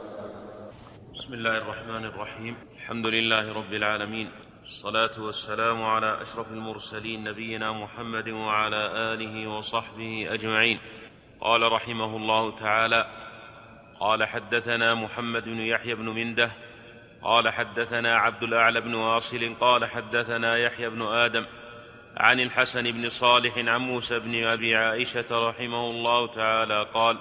بسم 1.13 1.33
الله 1.33 1.57
الرحمن 1.57 2.05
الرحيم. 2.05 2.55
الحمد 2.75 3.05
لله 3.05 3.53
رب 3.53 3.73
العالمين. 3.73 4.29
الصلاة 4.65 5.15
والسلام 5.17 5.83
على 5.83 6.21
أشرف 6.21 6.47
المرسلين 6.51 7.23
نبينا 7.23 7.71
محمد 7.71 8.29
وعلى 8.29 8.91
آله 9.13 9.47
وصحبه 9.47 10.27
أجمعين. 10.33 10.79
قال 11.41 11.71
رحمه 11.71 12.17
الله 12.17 12.55
تعالى 12.59 13.05
قال 13.99 14.25
حدثنا 14.27 14.95
محمد 14.95 15.43
بن 15.43 15.59
يحيى 15.59 15.95
بن 15.95 16.05
منده 16.05 16.51
قال 17.23 17.49
حدثنا 17.49 18.15
عبد 18.15 18.43
الأعلى 18.43 18.81
بن 18.81 18.93
واصل 18.93 19.55
قال 19.61 19.85
حدثنا 19.85 20.57
يحيى 20.57 20.89
بن 20.89 21.01
آدم 21.01 21.45
عن 22.17 22.39
الحسن 22.39 22.91
بن 22.91 23.09
صالح 23.09 23.57
عن 23.57 23.81
موسى 23.81 24.19
بن 24.19 24.43
أبي 24.43 24.75
عائشة 24.75 25.49
رحمه 25.49 25.89
الله 25.89 26.27
تعالى 26.27 26.87
قال 26.93 27.17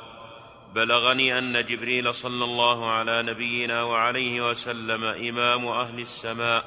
بلغني 0.74 1.38
أن 1.38 1.64
جبريل 1.64 2.14
صلى 2.14 2.44
الله 2.44 2.90
على 2.90 3.22
نبينا 3.22 3.82
وعليه 3.82 4.50
وسلم 4.50 5.04
إمام 5.04 5.68
أهل 5.68 6.00
السماء. 6.00 6.64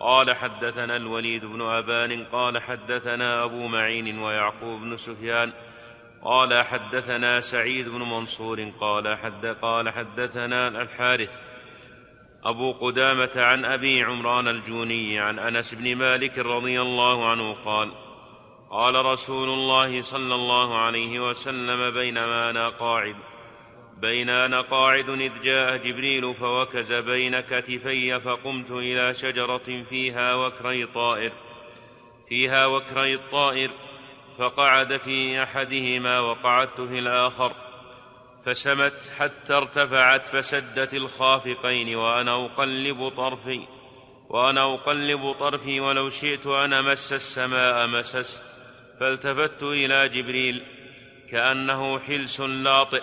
قال 0.00 0.36
حدثنا 0.36 0.96
الوليد 0.96 1.44
بن 1.44 1.62
أبان 1.62 2.24
قال 2.24 2.62
حدثنا 2.62 3.44
أبو 3.44 3.66
معين 3.66 4.18
ويعقوب 4.18 4.80
بن 4.80 4.96
سفيان 4.96 5.52
قال 6.22 6.62
حدثنا 6.62 7.40
سعيد 7.40 7.88
بن 7.88 8.02
منصور 8.02 8.72
قال 8.80 9.18
حد 9.18 9.46
قال 9.46 9.90
حدثنا 9.90 10.68
الحارث 10.68 11.45
أبو 12.46 12.72
قدامة 12.72 13.32
عن 13.36 13.64
أبي 13.64 14.02
عمران 14.02 14.48
الجوني 14.48 15.18
عن 15.18 15.38
أنس 15.38 15.74
بن 15.74 15.96
مالك 15.96 16.38
رضي 16.38 16.80
الله 16.80 17.28
عنه 17.28 17.56
قال 17.64 17.92
قال 18.70 19.04
رسول 19.04 19.48
الله 19.48 20.02
صلى 20.02 20.34
الله 20.34 20.78
عليه 20.78 21.28
وسلم 21.28 21.90
بينما 21.90 22.50
أنا 22.50 22.68
قاعد. 22.68 23.16
بين 23.96 24.30
أنا 24.30 24.60
قاعد 24.60 25.08
إذ 25.08 25.32
جاء 25.42 25.76
جبريل 25.76 26.34
فوكز 26.34 26.92
بين 26.92 27.40
كتفي 27.40 28.20
فقمت 28.20 28.70
إلى 28.70 29.14
شجرة 29.14 29.84
فيها 29.90 30.34
وكري 30.34 30.86
طائر 30.86 31.32
فيها 32.28 32.66
وكري 32.66 33.14
الطائر 33.14 33.70
فقعد 34.38 34.96
في 34.96 35.42
أحدهما 35.42 36.20
وقعدت 36.20 36.80
في 36.80 36.98
الآخر. 36.98 37.52
فسمت 38.46 39.12
حتى 39.18 39.54
ارتفعت 39.54 40.28
فسدت 40.28 40.94
الخافقين 40.94 41.96
وأنا 41.96 42.44
أقلب 42.44 43.08
طرفي 43.08 43.66
وأنا 44.28 44.74
أقلب 44.74 45.32
طرفي 45.32 45.80
ولو 45.80 46.08
شئت 46.08 46.46
أن 46.46 46.72
أمس 46.72 47.12
السماء 47.12 47.86
مسست. 47.86 48.42
فالتفت 49.00 49.62
إلى 49.62 50.08
جبريل 50.08 50.62
كأنه 51.30 51.98
حلس 51.98 52.40
لاطئ 52.40 53.02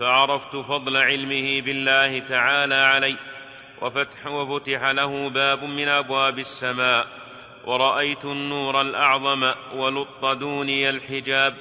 فعرفت 0.00 0.56
فضل 0.56 0.96
علمه 0.96 1.60
بالله 1.60 2.18
تعالى 2.18 2.74
علي 2.74 3.16
وفتح 3.82 4.26
وفتح 4.26 4.84
له 4.84 5.28
باب 5.28 5.64
من 5.64 5.88
أبواب 5.88 6.38
السماء 6.38 7.06
ورأيت 7.64 8.24
النور 8.24 8.80
الأعظم 8.80 9.52
ولط 9.74 10.24
دوني 10.24 10.90
الحجاب 10.90 11.56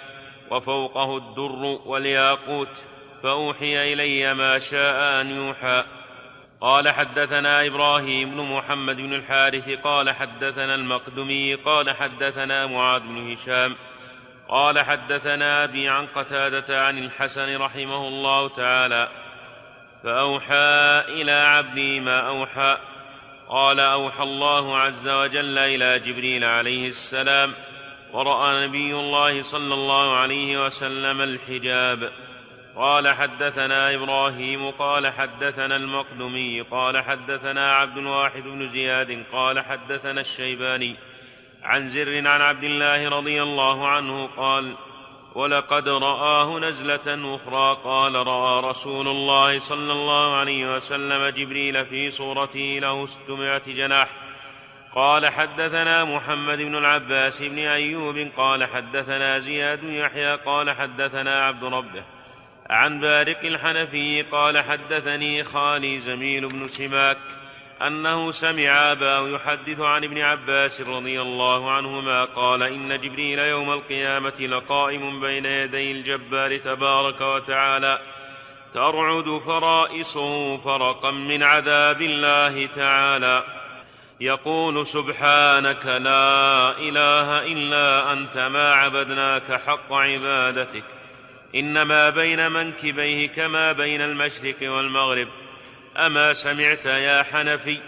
وفوقه 0.51 1.17
الدر 1.17 1.79
والياقوت. 1.85 2.83
فأوحي 3.23 3.93
إلي 3.93 4.33
ما 4.33 4.59
شاء 4.59 5.21
أن 5.21 5.31
يوحى. 5.31 5.83
قال 6.61 6.89
حدثنا 6.89 7.65
إبراهيم 7.65 8.31
بن 8.31 8.41
محمد 8.41 8.95
بن 8.95 9.13
الحارث 9.13 9.69
قال 9.69 10.09
حدثنا 10.09 10.75
المقدمي 10.75 11.55
قال 11.55 11.95
حدثنا 11.95 12.67
معاذ 12.67 13.01
بن 13.01 13.31
هشام. 13.31 13.75
قال 14.49 14.79
حدثنا 14.79 15.63
أبي 15.63 15.89
عن 15.89 16.07
قتادة 16.07 16.85
عن 16.85 16.97
الحسن 16.97 17.61
رحمه 17.61 18.07
الله 18.07 18.49
تعالى. 18.49 19.09
فأوحى 20.03 21.03
إلى 21.07 21.31
عبدي 21.31 21.99
ما 21.99 22.27
أوحى. 22.27 22.77
قال 23.49 23.79
أوحى 23.79 24.23
الله 24.23 24.77
عز 24.77 25.09
وجل 25.09 25.57
إلى 25.57 25.99
جبريل 25.99 26.43
عليه 26.43 26.87
السلام. 26.87 27.51
ورأى 28.13 28.67
نبي 28.67 28.93
الله 28.93 29.41
صلى 29.41 29.73
الله 29.73 30.15
عليه 30.15 30.65
وسلم 30.65 31.21
الحجاب. 31.21 32.11
قال 32.79 33.07
حدثنا 33.07 33.95
إبراهيم 33.95 34.71
قال 34.71 35.07
حدثنا 35.07 35.75
المقدمي 35.75 36.61
قال 36.61 37.03
حدثنا 37.03 37.75
عبد 37.75 37.97
الواحد 37.97 38.43
بن 38.43 38.69
زياد 38.69 39.23
قال 39.31 39.59
حدثنا 39.59 40.21
الشيباني 40.21 40.95
عن 41.63 41.85
زر 41.85 42.27
عن 42.27 42.41
عبد 42.41 42.63
الله 42.63 43.09
رضي 43.09 43.43
الله 43.43 43.87
عنه 43.87 44.27
قال 44.27 44.75
ولقد 45.35 45.89
رآه 45.89 46.59
نزلة 46.59 47.35
أخرى. 47.35 47.77
قال 47.83 48.15
رأى 48.15 48.69
رسول 48.69 49.07
الله 49.07 49.59
صلى 49.59 49.91
الله 49.91 50.35
عليه 50.35 50.75
وسلم 50.75 51.29
جبريل 51.29 51.85
في 51.85 52.09
صورته 52.09 52.79
له 52.81 53.05
ستمائة 53.05 53.63
جناح. 53.67 54.09
قال 54.95 55.27
حدثنا 55.27 56.03
محمد 56.03 56.57
بن 56.57 56.75
العباس 56.75 57.43
بن 57.43 57.57
أيوب 57.57 58.27
قال 58.37 58.63
حدثنا 58.63 59.37
زياد 59.37 59.83
يحيى 59.83 60.35
قال 60.35 60.71
حدثنا 60.71 61.45
عبد 61.45 61.63
ربه. 61.63 62.18
عن 62.69 62.99
بارق 62.99 63.45
الحنفي 63.45 64.21
قال 64.21 64.63
حدثني 64.63 65.43
خالي 65.43 65.99
زميل 65.99 66.47
بن 66.47 66.67
سماك 66.67 67.17
أنه 67.81 68.31
سمع 68.31 68.91
أباه 68.91 69.29
يحدث 69.29 69.79
عن 69.79 70.03
ابن 70.03 70.21
عباس 70.21 70.81
رضي 70.81 71.21
الله 71.21 71.71
عنهما 71.71 72.25
قال 72.25 72.63
إن 72.63 73.01
جبريل 73.01 73.39
يوم 73.39 73.71
القيامة 73.71 74.33
لقائم 74.39 75.21
بين 75.21 75.45
يدي 75.45 75.91
الجبار 75.91 76.57
تبارك 76.57 77.21
وتعالى 77.21 77.99
ترعد 78.73 79.41
فرائصه 79.45 80.57
فرقا 80.57 81.11
من 81.11 81.43
عذاب 81.43 82.01
الله 82.01 82.65
تعالى. 82.65 83.43
يقول 84.19 84.85
سبحانك 84.85 85.85
لا 85.85 86.71
إله 86.77 87.51
إلا 87.51 88.13
أنت 88.13 88.37
ما 88.37 88.73
عبدناك 88.73 89.61
حق 89.67 89.93
عبادتك. 89.93 90.98
إنما 91.55 92.09
بين 92.09 92.51
منكبيه 92.51 93.27
كما 93.27 93.71
بين 93.71 94.01
المشرق 94.01 94.55
والمغرب. 94.61 95.27
أما 95.97 96.33
سمعت 96.33 96.85
يا 96.85 97.23
حنفي 97.23 97.79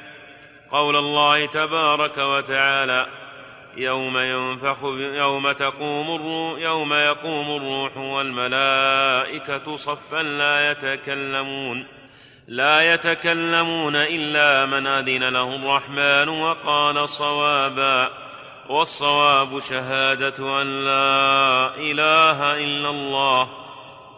قول 0.72 0.96
الله 0.96 1.46
تبارك 1.46 2.18
وتعالى 2.18 3.08
يوم 3.78 4.18
ينفخ 4.18 4.78
يوم 4.98 5.52
تقوم 5.52 6.16
الروح 6.16 6.60
يوم 6.60 6.94
يقوم 6.94 7.58
الروح 7.58 7.98
والملائكة 7.98 9.76
صفا 9.76 10.24
لا 10.24 10.72
يتكلمون 10.72 11.88
لا 12.48 12.94
يتكلمون 12.94 13.96
إلا 13.96 14.66
من 14.66 14.88
أذن 14.88 15.30
له 15.30 15.56
الرحمن 15.56 16.30
وقال 16.30 17.10
صوابا. 17.10 18.21
والصواب 18.72 19.60
شهادة 19.60 20.62
أن 20.62 20.86
لا 20.86 21.76
إله 21.76 22.64
إلا 22.64 22.90
الله. 22.90 23.48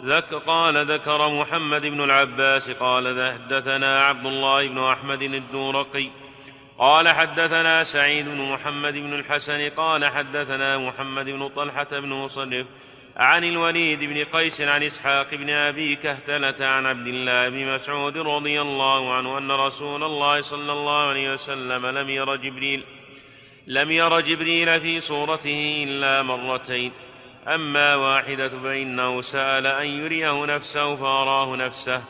ذك 0.06 0.34
قال 0.34 0.92
ذكر 0.92 1.30
محمد 1.30 1.82
بن 1.82 2.04
العباس 2.04 2.72
قال 2.72 3.34
حدثنا 3.34 4.06
عبد 4.06 4.26
الله 4.26 4.68
بن 4.68 4.84
أحمد 4.84 5.22
الدورقي. 5.22 6.10
قال 6.80 7.10
حدثنا 7.10 7.84
سعيد 7.84 8.30
بن 8.30 8.42
محمد 8.52 8.94
بن 8.94 9.14
الحسن 9.14 9.70
قال 9.70 10.06
حدثنا 10.06 10.78
محمد 10.78 11.26
بن 11.26 11.48
طلحة 11.48 11.88
بن 11.92 12.10
مصرف 12.10 12.66
عن 13.18 13.44
الوليد 13.44 14.00
بن 14.00 14.24
قيس 14.24 14.62
عن 14.62 14.84
إسحاق 14.84 15.36
بن 15.36 15.50
أبي 15.50 15.96
كهتلة 15.96 16.66
عن 16.66 16.86
عبد 16.86 17.08
الله 17.08 17.50
بن 17.50 17.74
مسعود 17.74 18.18
رضي 18.18 18.62
الله 18.62 19.14
عنه 19.14 19.38
أن 19.38 19.52
رسول 19.52 20.04
الله 20.04 20.42
صلى 20.42 20.72
الله 20.72 21.08
عليه 21.08 21.34
وسلم 21.34 21.86
لم 21.86 22.10
ير 22.10 22.36
جبريل. 22.36 22.84
لم 23.68 23.92
ير 23.92 24.20
جبريل 24.20 24.82
في 24.82 25.00
صورته 25.00 25.86
إلا 25.88 26.22
مرتين. 26.22 26.92
أما 27.48 27.96
واحدة 27.96 28.50
فإنه 28.50 29.22
سأل 29.22 29.68
أن 29.68 29.86
يريه 29.86 30.46
نفسه 30.46 30.96
فأراه 30.96 31.56
نفسه 31.56 32.02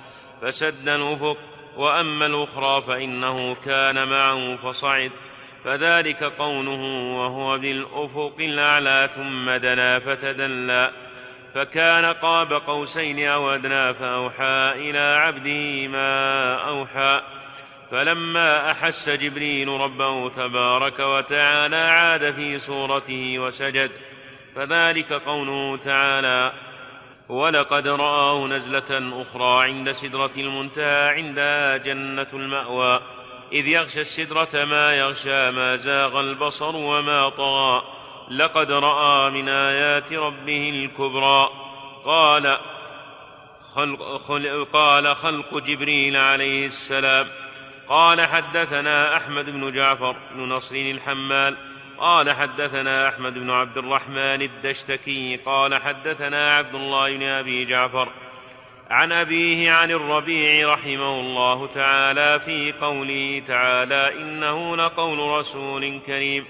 فسد 0.41 0.89
الأفق 0.89 1.37
وأما 1.77 2.25
الأخرى 2.25 2.81
فإنه 2.81 3.55
كان 3.65 4.07
معه 4.07 4.55
فصعد. 4.55 5.11
فذلك 5.65 6.23
قوله 6.23 6.81
وهو 7.17 7.57
بالأفق 7.57 8.35
الأعلى 8.39 9.09
ثم 9.15 9.51
دنا 9.51 9.99
فتدلى. 9.99 10.91
فكان 11.55 12.05
قاب 12.05 12.53
قوسين 12.53 13.27
أو 13.27 13.49
أدنى 13.49 13.93
فأوحى 13.93 14.73
إلى 14.75 14.99
عبده 14.99 15.87
ما 15.87 16.55
أوحى. 16.55 17.21
فلما 17.91 18.71
أحس 18.71 19.09
جبريل 19.09 19.67
ربه 19.67 20.29
تبارك 20.29 20.99
وتعالى 20.99 21.75
عاد 21.75 22.33
في 22.35 22.57
صورته 22.59 23.39
وسجد 23.39 23.91
فذلك 24.55 25.13
قوله 25.13 25.77
تعالى 25.77 26.53
ولقد 27.29 27.87
رآه 27.87 28.47
نزلة 28.47 29.21
أخرى 29.21 29.63
عند 29.63 29.91
سدرة 29.91 30.31
المنتهى 30.37 31.09
عندها 31.09 31.77
جنة 31.77 32.27
المأوى 32.33 33.01
إذ 33.51 33.67
يغشى 33.67 34.01
السدرة 34.01 34.65
ما 34.65 34.93
يغشى 34.93 35.51
ما 35.51 35.75
زاغ 35.75 36.19
البصر 36.19 36.75
وما 36.75 37.29
طغى 37.29 37.83
لقد 38.31 38.71
رأى 38.71 39.29
من 39.29 39.49
آيات 39.49 40.13
ربه 40.13 40.69
الكبرى 40.69 41.49
قال 42.05 42.57
خلق, 43.75 44.17
خلق 44.17 44.67
قال 44.73 45.15
خلق 45.15 45.57
جبريل 45.57 46.17
عليه 46.17 46.65
السلام 46.65 47.25
قال 47.89 48.21
حدثنا 48.21 49.17
أحمد 49.17 49.45
بن 49.45 49.71
جعفر 49.71 50.15
بن 50.35 50.41
نصر 50.41 50.75
الحمال 50.75 51.55
قال 51.97 52.31
حدثنا 52.31 53.09
أحمد 53.09 53.33
بن 53.33 53.49
عبد 53.49 53.77
الرحمن 53.77 54.41
الدشتكي 54.41 55.39
قال 55.45 55.75
حدثنا 55.75 56.55
عبد 56.57 56.75
الله 56.75 57.17
بن 57.17 57.23
أبي 57.23 57.65
جعفر 57.65 58.09
عن 58.89 59.11
أبيه 59.11 59.71
عن 59.71 59.91
الربيع 59.91 60.73
رحمه 60.73 61.19
الله 61.19 61.67
تعالى 61.67 62.39
في 62.39 62.71
قوله 62.81 63.43
تعالى 63.47 64.21
إنه 64.21 64.77
لقول 64.77 65.19
رسول 65.19 65.99
كريم 66.07 66.45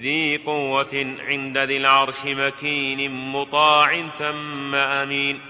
ذي 0.00 0.36
قوة 0.36 1.16
عند 1.28 1.58
ذي 1.58 1.76
العرش 1.76 2.24
مكين 2.24 3.10
مطاع 3.10 4.02
ثم 4.18 4.74
أمين. 4.74 5.40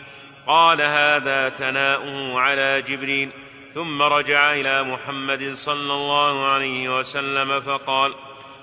قال 0.46 0.82
هذا 0.82 1.48
ثناؤه 1.48 2.40
على 2.40 2.82
جبريل 2.82 3.30
ثم 3.78 4.02
رجع 4.02 4.52
إلى 4.52 4.82
محمد 4.82 5.52
صلى 5.52 5.94
الله 5.94 6.46
عليه 6.46 6.98
وسلم 6.98 7.60
فقال 7.60 8.14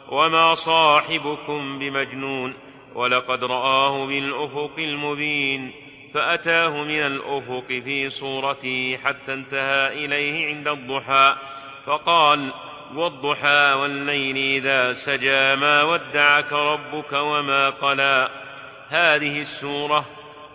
وما 0.10 0.54
صاحبكم 0.54 1.80
بمجنون 1.80 2.54
ولقد 2.95 3.43
رآه 3.43 4.06
بالأفق 4.06 4.71
المبين 4.78 5.71
فأتاه 6.13 6.84
من 6.84 6.99
الأفق 6.99 7.67
في 7.67 8.10
صورته 8.10 8.97
حتى 9.04 9.34
انتهى 9.34 10.06
إليه 10.06 10.56
عند 10.56 10.67
الضحى 10.67 11.36
فقال 11.86 12.51
والضحى 12.95 13.73
والليل 13.73 14.38
إذا 14.38 14.93
سجى 14.93 15.56
ما 15.56 15.84
ودعك 15.84 16.54
ربك 16.54 17.13
وما 17.13 17.69
قلى. 17.69 18.30
هذه 18.89 19.41
السورة 19.41 20.06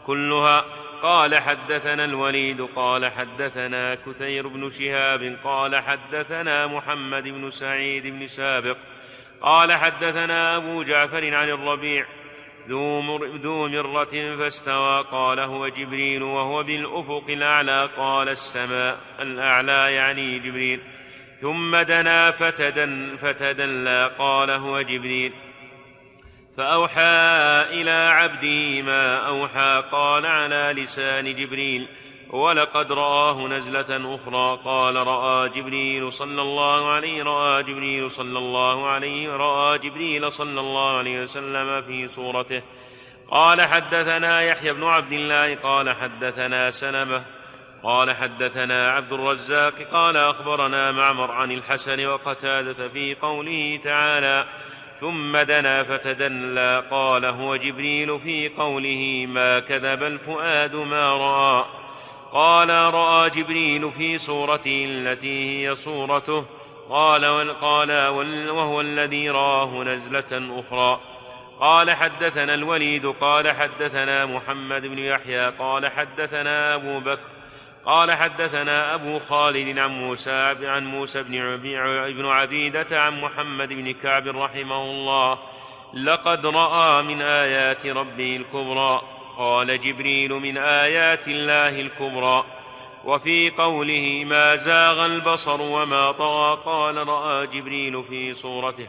كلها 0.07 0.65
قال 1.03 1.35
حدثنا 1.35 2.05
الوليد 2.05 2.61
قال 2.77 3.13
حدثنا 3.13 3.95
كثير 3.95 4.49
بن 4.49 4.71
شهاب 4.71 5.37
قال 5.45 5.77
حدثنا 5.77 6.67
محمد 6.67 7.23
بن 7.23 7.51
سعيد 7.51 8.07
بن 8.07 8.27
سابق 8.27 8.77
قال 9.41 9.73
حدثنا 9.73 10.57
أبو 10.57 10.83
جعفر 10.83 11.35
عن 11.35 11.49
الربيع 11.49 12.07
ذو, 12.69 13.01
مر 13.01 13.27
ذو 13.27 13.69
مرة 13.69 14.37
فاستوى 14.39 15.05
قال 15.11 15.41
هو 15.41 15.69
جبريل 15.69 16.23
وهو 16.23 16.63
بالأفق 16.63 17.25
الأعلى 17.29 17.89
قال 17.97 18.29
السماء 18.29 18.97
الأعلى 19.21 19.95
يعني 19.95 20.39
جبريل 20.39 20.81
ثم 21.41 21.77
دنا 21.77 22.31
فتدن 22.31 23.17
فتدلى 23.23 24.11
قال 24.19 24.51
هو 24.51 24.81
جبريل. 24.81 25.33
فأوحى 26.61 27.03
إلى 27.81 27.91
عبده 27.91 28.83
ما 28.83 29.17
أوحى 29.17 29.83
قال 29.93 30.27
على 30.27 30.75
لسان 30.77 31.35
جبريل 31.35 31.89
ولقد 32.31 32.93
رآه 32.93 33.49
نزلة 33.49 34.15
أخرى 34.15 34.61
قال 34.65 34.97
رأى 34.97 35.49
جبريل 35.49 36.13
صلى 36.13 36.43
الله 36.43 36.93
عليه 36.93 37.23
رأى 37.23 37.63
جبريل 37.63 38.11
صلى 38.11 38.39
الله 38.39 38.89
عليه 38.89 39.29
رأى 39.29 39.79
جبريل 39.79 40.33
صلى 40.33 40.61
الله 40.61 40.99
عليه 40.99 41.21
وسلم 41.21 41.83
في 41.83 42.09
صورته 42.09 42.63
قال 43.31 43.61
حدثنا 43.61 44.43
يحيى 44.43 44.73
بن 44.73 44.85
عبد 44.85 45.13
الله 45.13 45.55
قال 45.55 45.97
حدثنا 45.97 46.71
سلمة 46.71 47.23
قال 47.83 48.11
حدثنا 48.11 48.93
عبد 48.93 49.13
الرزاق 49.13 49.75
قال 49.93 50.17
أخبرنا 50.17 50.93
معمر 50.93 51.31
عن 51.31 51.51
الحسن 51.53 52.07
وقتادة 52.07 52.89
في 52.89 53.15
قوله 53.15 53.81
تعالى 53.85 54.47
ثم 55.01 55.37
دنا 55.37 55.83
فتدلى. 55.83 56.85
قال 56.91 57.25
هو 57.25 57.57
جبريل 57.57 58.21
في 58.21 58.49
قوله 58.49 59.27
ما 59.29 59.59
كذب 59.61 60.03
الفؤاد 60.03 60.77
ما 60.77 61.13
رأى. 61.13 61.65
قال 62.33 62.71
رأى 62.71 63.31
جبريل 63.31 63.93
في 63.93 64.19
صورته 64.19 64.85
التي 64.89 65.69
هي 65.69 65.75
صورته. 65.75 66.45
قال 66.91 67.25
قال 67.61 67.91
وهو 68.49 68.81
الذي 68.81 69.31
رآه 69.31 69.85
نزلة 69.85 70.61
أخرى. 70.61 71.01
قال 71.61 71.91
حدثنا 71.91 72.55
الوليد 72.55 73.07
قال 73.07 73.51
حدثنا 73.51 74.27
محمد 74.27 74.83
بن 74.83 74.99
يحيى 74.99 75.51
قال 75.51 75.89
حدثنا 75.89 76.75
أبو 76.75 77.01
بكر 77.01 77.40
قال 77.87 78.13
حدثنا 78.13 78.95
أبو 78.95 79.19
خالد 79.19 79.79
عن 79.79 79.91
موسى 79.91 80.57
عن 80.63 80.87
موسى 80.87 81.23
بن 82.13 82.27
عبيدة 82.27 83.01
عن 83.03 83.21
محمد 83.21 83.69
بن 83.69 83.93
كعب 83.93 84.27
رحمه 84.27 84.83
الله 84.83 85.39
لقد 85.95 86.47
رأى 86.47 87.03
من 87.03 87.23
آيات 87.23 87.87
ربه 87.87 88.37
الكبرى. 88.37 89.03
قال 89.39 89.81
جبريل 89.81 90.33
من 90.33 90.59
آيات 90.59 91.29
الله 91.29 91.81
الكبرى. 91.81 92.45
وفي 93.05 93.51
قوله 93.51 94.25
ما 94.27 94.57
زاغ 94.57 95.07
البصر 95.07 95.63
وما 95.63 96.13
طغى. 96.13 96.59
قال 96.65 97.09
رأى 97.09 97.47
جبريل 97.47 98.05
في 98.05 98.33
صورته. 98.33 98.87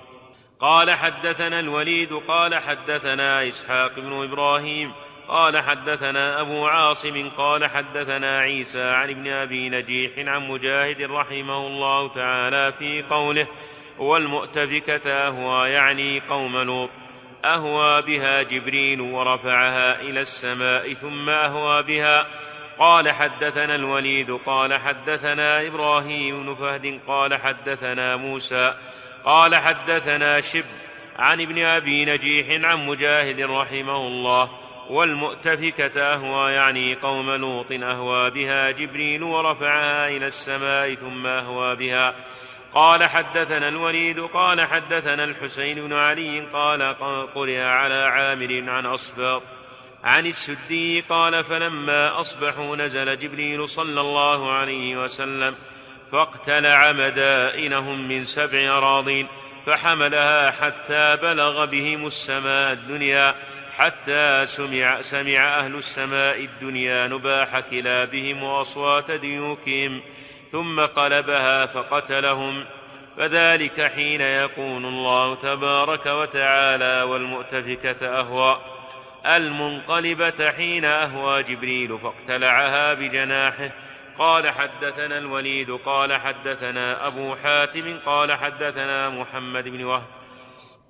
قال 0.59 0.91
حدثنا 0.91 1.59
الوليد 1.59 2.13
قال 2.13 2.55
حدثنا 2.55 3.47
إسحاق 3.47 3.99
بن 3.99 4.23
إبراهيم 4.23 4.91
قال 5.27 5.57
حدثنا 5.57 6.41
أبو 6.41 6.67
عاصم 6.67 7.29
قال 7.37 7.65
حدثنا 7.65 8.39
عيسى 8.39 8.83
عن 8.83 9.09
ابن 9.09 9.27
أبي 9.27 9.69
نجيح 9.69 10.11
عن 10.17 10.47
مجاهد 10.47 11.01
رحمه 11.01 11.67
الله 11.67 12.07
تعالى 12.07 12.73
في 12.79 13.03
قوله 13.09 13.47
والمؤتفكة 13.99 15.11
أهوى 15.11 15.69
يعني 15.69 16.19
قوم 16.19 16.57
لوط. 16.57 16.89
أهوى 17.45 18.01
بها 18.01 18.41
جبريل 18.41 19.01
ورفعها 19.01 20.01
إلى 20.01 20.21
السماء 20.21 20.93
ثم 20.93 21.29
أهوى 21.29 21.83
بها. 21.83 22.27
قال 22.79 23.09
حدثنا 23.09 23.75
الوليد 23.75 24.31
قال 24.45 24.73
حدثنا 24.73 25.67
إبراهيم 25.67 26.43
بن 26.43 26.55
فهد 26.55 26.99
قال 27.07 27.35
حدثنا 27.35 28.15
موسى 28.15 28.73
قال 29.25 29.55
حدثنا 29.55 30.39
شب 30.39 30.65
عن 31.19 31.41
ابن 31.41 31.59
أبي 31.59 32.05
نجيح 32.05 32.69
عن 32.69 32.87
مجاهد 32.87 33.41
رحمه 33.41 33.97
الله. 33.97 34.60
والمؤتفكة 34.89 36.01
أهوى 36.01 36.51
يعني 36.51 36.95
قوم 36.95 37.31
لوط 37.31 37.71
أهوى 37.71 38.29
بها 38.29 38.71
جبريل 38.71 39.23
ورفعها 39.23 40.07
إلى 40.07 40.25
السماء 40.25 40.93
ثم 40.93 41.27
أهوى 41.27 41.75
بها. 41.75 42.15
قال 42.73 43.03
حدثنا 43.03 43.67
الوليد 43.67 44.19
قال 44.19 44.61
حدثنا 44.61 45.23
الحسين 45.23 45.87
بن 45.87 45.93
علي 45.93 46.39
قال 46.53 46.95
قرئ 47.35 47.59
على 47.59 47.93
عامر 47.93 48.69
عن 48.69 48.85
أصباط 48.85 49.41
عن 50.03 50.25
السدي 50.25 51.01
قال 51.01 51.43
فلما 51.43 52.19
أصبحوا 52.19 52.75
نزل 52.75 53.19
جبريل 53.19 53.67
صلى 53.67 54.01
الله 54.01 54.51
عليه 54.51 55.03
وسلم 55.03 55.55
فاقتلع 56.11 56.91
مدائنهم 56.91 58.07
من 58.07 58.23
سبع 58.23 58.77
أراضين 58.77 59.27
فحملها 59.65 60.51
حتى 60.51 61.17
بلغ 61.21 61.65
بهم 61.65 62.05
السماء 62.05 62.73
الدنيا. 62.73 63.35
حتى 63.77 64.45
سمع, 64.45 65.01
سمع 65.01 65.39
أهل 65.39 65.75
السماء 65.75 66.39
الدنيا 66.39 67.07
نباح 67.07 67.59
كلابهم 67.59 68.43
وأصوات 68.43 69.11
ديوكهم 69.11 70.01
ثم 70.51 70.79
قلبها 70.79 71.65
فقتلهم. 71.65 72.65
فذلك 73.17 73.81
حين 73.81 74.21
يقول 74.21 74.85
الله 74.85 75.35
تبارك 75.35 76.05
وتعالى 76.05 77.03
والمؤتفكة 77.03 78.19
أهوى 78.19 78.59
المنقلبة 79.25 80.51
حين 80.51 80.85
أهوى 80.85 81.43
جبريل 81.43 81.99
فاقتلعها 81.99 82.93
بجناحه. 82.93 83.69
قال 84.19 84.49
حدثنا 84.49 85.17
الوليد 85.17 85.71
قال 85.71 86.13
حدثنا 86.13 87.07
أبو 87.07 87.35
حاتم 87.35 87.99
قال 88.05 88.33
حدثنا 88.33 89.09
محمد 89.09 89.63
بن 89.63 89.83
وهب. 89.83 90.20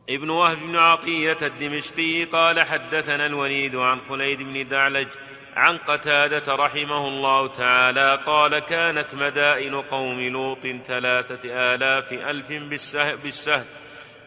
ابن 0.10 0.30
وهب 0.30 0.58
بن 0.58 0.76
عطية 0.76 1.38
الدمشقي 1.42 2.24
قال 2.24 2.62
حدثنا 2.62 3.26
الوليد 3.26 3.76
عن 3.76 4.00
خليد 4.10 4.40
بن 4.40 4.68
دعلج 4.68 5.08
عن 5.56 5.78
قتادة 5.78 6.56
رحمه 6.56 7.08
الله 7.08 7.48
تعالى 7.48 8.24
قال 8.26 8.60
كانت 8.60 9.16
مدائن 9.16 9.82
قوم 9.82 10.20
لوط 10.20 10.62
ثلاثة 10.88 11.74
آلاف 11.74 12.14
ألف 12.14 12.48
بالسهل, 12.48 13.18
بالسهل 13.24 13.66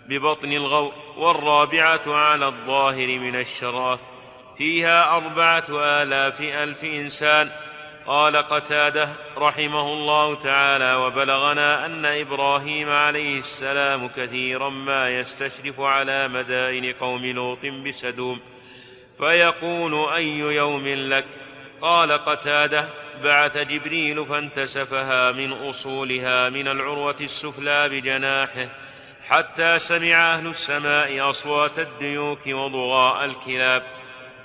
ببطن 0.09 0.53
الغور 0.53 0.93
والرابعة 1.17 2.03
على 2.07 2.47
الظاهر 2.47 3.19
من 3.19 3.37
الشراث. 3.37 4.01
فيها 4.59 5.17
أربعة 5.17 5.65
آلاف 5.71 6.41
ألف 6.41 6.85
إنسان 6.85 7.51
قال 8.07 8.37
قتاده 8.37 9.09
رحمه 9.39 9.93
الله 9.93 10.35
تعالى 10.35 10.95
وبلغنا 10.95 11.87
أن 11.87 12.07
إبراهيم 12.07 12.91
عليه 12.91 13.37
السلام 13.37 14.09
كثيرا 14.09 14.71
ما 14.71 15.09
يستشرف 15.09 15.81
على 15.81 16.29
مدائن 16.29 16.93
قوم 16.93 17.27
لوط 17.27 17.67
بسدوم 17.87 18.41
فيقول 19.19 20.13
أي 20.15 20.29
يوم 20.39 20.89
لك؟ 20.89 21.25
قال 21.81 22.13
قتاده 22.13 22.89
بعث 23.23 23.59
جبريل 23.59 24.27
فانتسفها 24.27 25.33
من 25.33 25.53
أصولها 25.53 26.49
من 26.49 26.69
العروة 26.69 27.17
السفلى 27.21 27.89
بجناحه 27.89 28.69
حتى 29.29 29.79
سمع 29.79 30.35
أهل 30.35 30.47
السماء 30.47 31.31
أصوات 31.31 31.79
الديوك 31.79 32.47
وضغاء 32.47 33.25
الكلاب 33.25 33.83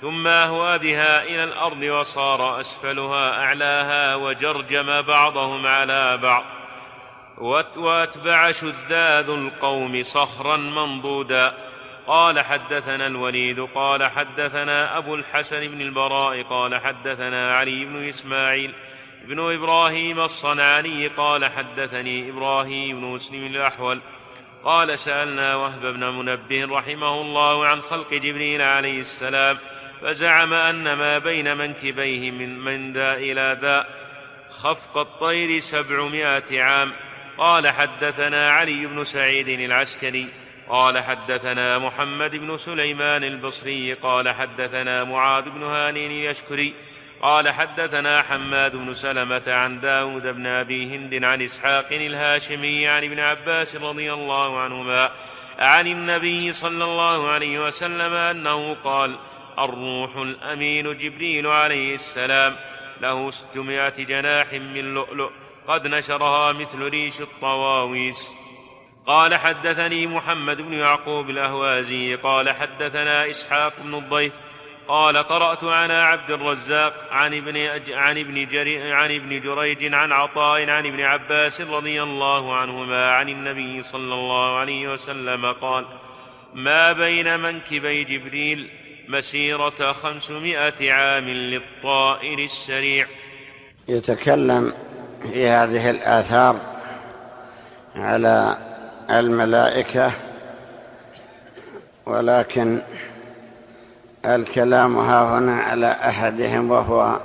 ثم 0.00 0.26
أهوى 0.26 0.78
بها 0.78 1.22
إلى 1.22 1.44
الأرض 1.44 1.82
وصار 1.82 2.60
أسفلها 2.60 3.42
أعلاها 3.42 4.14
وجرجم 4.14 5.02
بعضهم 5.02 5.66
على 5.66 6.16
بعض. 6.16 6.44
وأتبع 7.76 8.50
شذاذ 8.50 9.30
القوم 9.30 10.02
صخرا 10.02 10.56
منضودا. 10.56 11.54
قال 12.06 12.40
حدثنا 12.40 13.06
الوليد 13.06 13.60
قال 13.74 14.10
حدثنا 14.10 14.98
أبو 14.98 15.14
الحسن 15.14 15.68
بن 15.68 15.80
البراء 15.80 16.42
قال 16.42 16.80
حدثنا 16.80 17.56
علي 17.56 17.84
بن 17.84 18.08
إسماعيل 18.08 18.74
بن 19.24 19.52
إبراهيم 19.52 20.20
الصنعاني 20.20 21.08
قال 21.08 21.44
حدثني 21.44 22.30
إبراهيم 22.30 23.00
بن 23.00 23.06
مسلم 23.06 23.46
الأحول. 23.46 24.00
قال 24.64 24.98
سألنا 24.98 25.54
وهب 25.54 25.80
بن 25.80 26.04
منبه 26.04 26.64
رحمه 26.78 27.20
الله 27.20 27.66
عن 27.66 27.82
خلق 27.82 28.14
جبريل 28.14 28.62
عليه 28.62 28.98
السلام 29.00 29.58
فزعم 30.02 30.54
أن 30.54 30.92
ما 30.92 31.18
بين 31.18 31.56
منكبيه 31.56 32.30
من 32.30 32.58
من 32.58 32.92
ذا 32.92 33.14
إلى 33.14 33.58
ذا 33.62 33.86
خفق 34.50 34.98
الطير 34.98 35.58
سبعمائة 35.58 36.62
عام. 36.62 36.92
قال 37.38 37.68
حدثنا 37.68 38.50
علي 38.50 38.86
بن 38.86 39.04
سعيد 39.04 39.48
العسكري 39.48 40.26
قال 40.68 40.98
حدثنا 40.98 41.78
محمد 41.78 42.36
بن 42.36 42.56
سليمان 42.56 43.24
البصري 43.24 43.94
قال 43.94 44.28
حدثنا 44.28 45.04
معاذ 45.04 45.44
بن 45.50 45.62
هاني 45.62 46.06
اليشكري 46.06 46.74
قال 47.22 47.48
حدثنا 47.48 48.22
حماد 48.22 48.76
بن 48.76 48.92
سلمة 48.92 49.42
عن 49.46 49.80
داود 49.80 50.22
بن 50.22 50.46
أبي 50.46 50.96
هند 50.96 51.24
عن 51.24 51.42
إسحاق 51.42 51.86
الهاشمي 51.92 52.88
عن 52.88 53.04
ابن 53.04 53.20
عباس 53.20 53.76
رضي 53.76 54.12
الله 54.12 54.60
عنهما 54.60 55.10
عن 55.58 55.86
النبي 55.86 56.52
صلى 56.52 56.84
الله 56.84 57.28
عليه 57.28 57.66
وسلم 57.66 58.12
أنه 58.12 58.74
قال 58.84 59.16
الروح 59.64 60.16
الأمين 60.16 60.96
جبريل 60.96 61.46
عليه 61.46 61.94
السلام. 61.94 62.52
له 63.00 63.30
ستمائة 63.30 64.04
جناح 64.04 64.52
من 64.52 64.94
لؤلؤ. 64.94 65.30
قد 65.68 65.86
نشرها 65.86 66.52
مثل 66.52 66.78
ريش 66.78 67.20
الطواويس. 67.20 68.36
قال 69.06 69.34
حدثني 69.34 70.06
محمد 70.06 70.60
بن 70.60 70.72
يعقوب 70.72 71.30
الأهوازي. 71.30 72.14
قال 72.14 72.50
حدثنا 72.50 73.30
إسحاق 73.30 73.72
بن 73.84 73.94
الضيف. 73.94 74.40
قال 74.88 75.16
قرأت 75.16 75.64
على 75.64 75.94
عبد 75.94 76.30
الرزاق 76.30 77.08
عن 77.10 77.34
ابن 77.34 77.56
عن 77.94 78.18
ابن 78.18 78.46
جري 78.46 78.92
عن 78.92 79.10
ابن 79.14 79.40
جريج 79.40 79.94
عن 79.94 80.12
عطاء 80.12 80.70
عن 80.70 80.86
ابن 80.86 81.00
عباس 81.00 81.60
رضي 81.60 82.02
الله 82.02 82.56
عنهما 82.56 83.10
عن 83.10 83.28
النبي 83.28 83.82
صلى 83.82 84.14
الله 84.14 84.58
عليه 84.58 84.88
وسلم 84.88 85.52
قال 85.52 85.84
ما 86.54 86.92
بين 86.92 87.40
منكبي 87.40 88.04
جبريل 88.04 88.70
مسيرة 89.10 89.92
خمسمائة 89.92 90.92
عام 90.92 91.28
للطائر 91.28 92.38
السريع. 92.38 93.06
يتكلم 93.88 94.72
في 95.22 95.48
هذه 95.48 95.90
الآثار 95.90 96.56
على 97.96 98.56
الملائكة 99.10 100.12
ولكن 102.06 102.78
الكلام 104.24 104.98
ها 104.98 105.38
هنا 105.38 105.54
على 105.54 105.86
أحدهم 105.86 106.70
وهو 106.70 107.20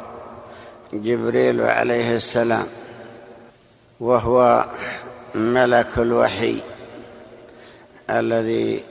جبريل 0.94 1.62
عليه 1.62 2.16
السلام 2.16 2.66
وهو 4.00 4.66
ملك 5.36 5.88
الوحي 5.98 6.58
الذي 8.10 8.84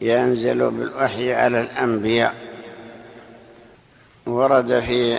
ينزل 0.00 0.70
بالوحي 0.70 1.34
على 1.34 1.60
الأنبياء. 1.60 2.34
ورد 4.26 4.80
في 4.80 5.18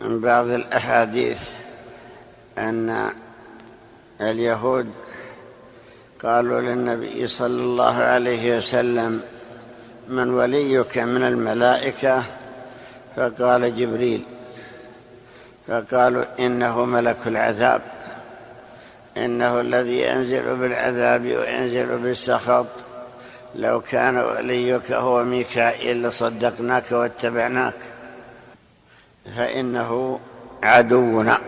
بعض 0.00 0.46
الأحاديث 0.46 1.48
أن 2.58 3.10
اليهود 4.20 4.90
قالوا 6.22 6.60
للنبي 6.60 7.26
صلى 7.26 7.46
الله 7.62 7.96
عليه 7.96 8.58
وسلم 8.58 9.22
من 10.08 10.30
وليك 10.34 10.98
من 10.98 11.22
الملائكة؟ 11.22 12.22
فقال 13.16 13.76
جبريل. 13.76 14.22
فقالوا 15.68 16.24
إنه 16.38 16.84
ملك 16.84 17.26
العذاب. 17.26 17.97
إنه 19.16 19.60
الذي 19.60 20.02
ينزل 20.02 20.56
بالعذاب 20.56 21.22
وينزل 21.22 21.98
بالسخط. 21.98 22.66
لو 23.54 23.80
كان 23.80 24.18
وليك 24.18 24.92
هو 24.92 25.24
ميكائيل 25.24 26.02
لصدقناك 26.02 26.92
واتبعناك. 26.92 27.74
فإنه 29.36 30.20
عدونا. 30.62 31.38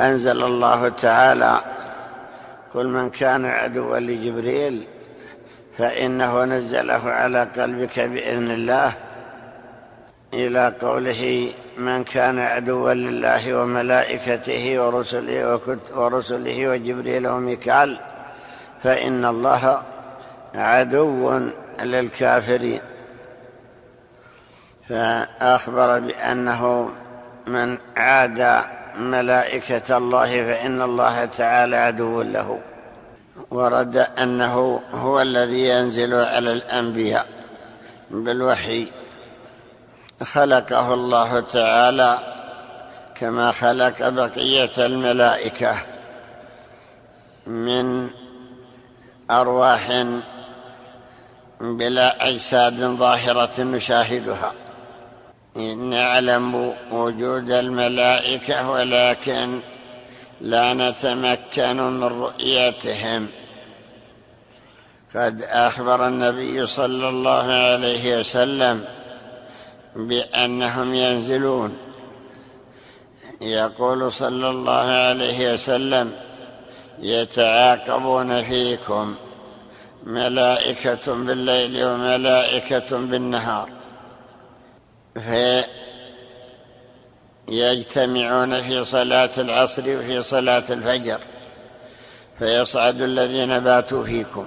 أنزل 0.00 0.42
الله 0.42 0.88
تعالى 0.88 1.60
كل 2.72 2.86
من 2.86 3.10
كان 3.10 3.44
عدوا 3.44 3.98
لجبريل 3.98 4.86
فإنه 5.78 6.44
نزله 6.44 7.10
على 7.10 7.48
قلبك 7.56 8.00
بإذن 8.00 8.50
الله 8.50 8.92
إلى 10.34 10.74
قوله 10.80 11.52
من 11.76 12.04
كان 12.04 12.38
عدوا 12.38 12.94
لله 12.94 13.54
وملائكته 13.54 14.80
ورسله, 14.80 15.60
ورسله 15.96 16.68
وجبريل 16.68 17.28
وميكال 17.28 17.98
فإن 18.82 19.24
الله 19.24 19.82
عدو 20.54 21.40
للكافرين. 21.82 22.80
فأخبر 24.88 25.98
بأنه 25.98 26.90
من 27.46 27.78
عاد 27.96 28.62
ملائكة 28.98 29.96
الله 29.96 30.26
فإن 30.26 30.82
الله 30.82 31.24
تعالى 31.24 31.76
عدو 31.76 32.22
له. 32.22 32.60
ورد 33.50 33.96
أنه 33.96 34.80
هو 34.92 35.20
الذي 35.20 35.68
ينزل 35.68 36.14
على 36.14 36.52
الأنبياء 36.52 37.26
بالوحي. 38.10 38.86
خلقه 40.24 40.94
الله 40.94 41.40
تعالى 41.40 42.18
كما 43.14 43.52
خلق 43.52 44.08
بقية 44.08 44.70
الملائكة 44.78 45.76
من 47.46 48.10
أرواح 49.30 50.04
بلا 51.60 52.28
أجساد 52.28 52.80
ظاهرة 52.80 53.60
نشاهدها. 53.60 54.52
نعلم 55.76 56.74
وجود 56.90 57.50
الملائكة 57.50 58.70
ولكن 58.70 59.60
لا 60.40 60.74
نتمكن 60.74 61.76
من 61.76 62.04
رؤيتهم. 62.04 63.28
قد 65.16 65.42
أخبر 65.42 66.06
النبي 66.06 66.66
صلى 66.66 67.08
الله 67.08 67.52
عليه 67.52 68.18
وسلم 68.18 68.84
بأنهم 69.96 70.94
ينزلون. 70.94 71.78
يقول 73.40 74.12
صلى 74.12 74.50
الله 74.50 74.86
عليه 74.90 75.52
وسلم 75.52 76.12
يتعاقبون 76.98 78.42
فيكم 78.42 79.14
ملائكة 80.04 81.14
بالليل 81.14 81.84
وملائكة 81.84 82.98
بالنهار. 82.98 83.68
فيجتمعون 87.46 88.62
في 88.62 88.84
صلاة 88.84 89.30
العصر 89.38 89.82
وفي 89.82 90.22
صلاة 90.22 90.64
الفجر. 90.70 91.20
فيصعد 92.38 93.00
الذين 93.00 93.58
باتوا 93.58 94.04
فيكم 94.04 94.46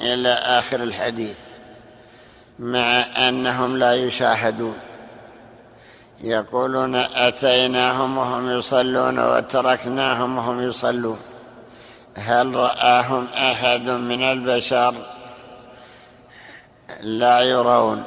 إلى 0.00 0.28
آخر 0.28 0.82
الحديث 0.82 1.36
مع 2.58 3.04
أنهم 3.28 3.76
لا 3.76 3.94
يشاهدون. 3.94 4.76
يقولون 6.20 6.96
أتيناهم 6.96 8.18
وهم 8.18 8.58
يصلون 8.58 9.18
وتركناهم 9.18 10.38
وهم 10.38 10.68
يصلون. 10.68 11.18
هل 12.16 12.54
رآهم 12.54 13.26
أحد 13.36 13.82
من 13.88 14.22
البشر؟ 14.22 14.94
لا 17.00 17.40
يرون. 17.40 18.04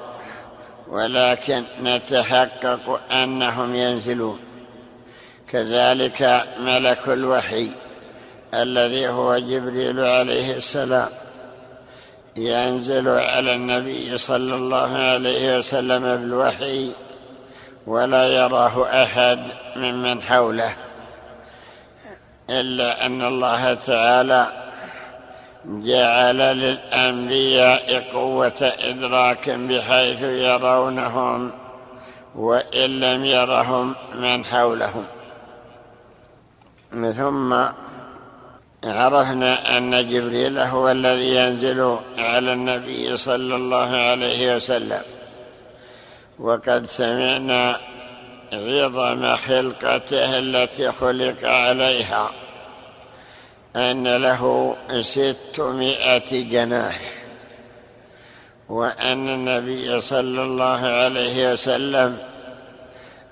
ولكن 0.87 1.63
نتحقق 1.83 3.01
أنهم 3.11 3.75
ينزلون. 3.75 4.39
كذلك 5.51 6.47
ملك 6.59 7.09
الوحي 7.09 7.69
الذي 8.53 9.07
هو 9.07 9.37
جبريل 9.37 9.99
عليه 9.99 10.55
السلام 10.55 11.09
ينزل 12.37 13.09
على 13.09 13.53
النبي 13.55 14.17
صلى 14.17 14.55
الله 14.55 14.97
عليه 14.97 15.57
وسلم 15.57 16.01
بالوحي 16.01 16.91
ولا 17.87 18.27
يراه 18.27 19.03
أحد 19.03 19.39
ممن 19.75 20.21
حوله 20.21 20.73
إلا 22.49 23.05
أن 23.05 23.21
الله 23.21 23.73
تعالى 23.73 24.47
جعل 25.65 26.37
للأنبياء 26.37 28.03
قوة 28.13 28.71
إدراك 28.79 29.49
بحيث 29.49 30.21
يرونهم 30.21 31.51
وإن 32.35 32.99
لم 32.99 33.25
يرهم 33.25 33.95
من 34.15 34.45
حولهم. 34.45 35.05
ثم 36.91 37.53
عرفنا 38.83 39.77
أن 39.77 40.09
جبريل 40.09 40.59
هو 40.59 40.89
الذي 40.91 41.35
ينزل 41.35 41.97
على 42.17 42.53
النبي 42.53 43.17
صلى 43.17 43.55
الله 43.55 43.95
عليه 43.95 44.55
وسلم. 44.55 45.01
وقد 46.39 46.85
سمعنا 46.85 47.79
عظم 48.53 49.35
خلقته 49.35 50.37
التي 50.37 50.91
خلق 50.91 51.37
عليها 51.43 52.31
أن 53.75 54.07
له 54.07 54.75
ستمائة 55.01 56.43
جناح 56.43 56.99
وأن 58.69 59.29
النبي 59.29 60.01
صلى 60.01 60.41
الله 60.41 60.87
عليه 60.87 61.51
وسلم 61.53 62.17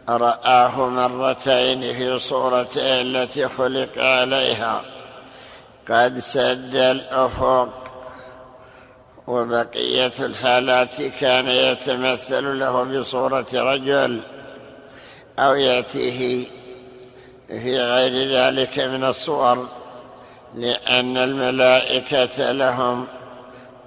رآه 0.10 0.90
مرتين 0.90 1.82
في 1.82 2.20
صورته 2.20 3.02
التي 3.02 3.48
خلق 3.48 3.98
عليها 3.98 4.82
قد 5.90 6.20
سد 6.20 6.76
الأفق 6.76 7.87
وبقية 9.28 10.14
الحالات 10.20 11.02
كان 11.20 11.48
يتمثل 11.48 12.60
له 12.60 12.84
بصورة 12.84 13.48
رجل 13.54 14.22
أو 15.40 15.56
يأتيه 15.56 16.46
في 17.48 17.80
غير 17.80 18.28
ذلك 18.30 18.80
من 18.80 19.04
الصور 19.04 19.68
لأن 20.56 21.18
الملائكة 21.18 22.52
لهم 22.52 23.08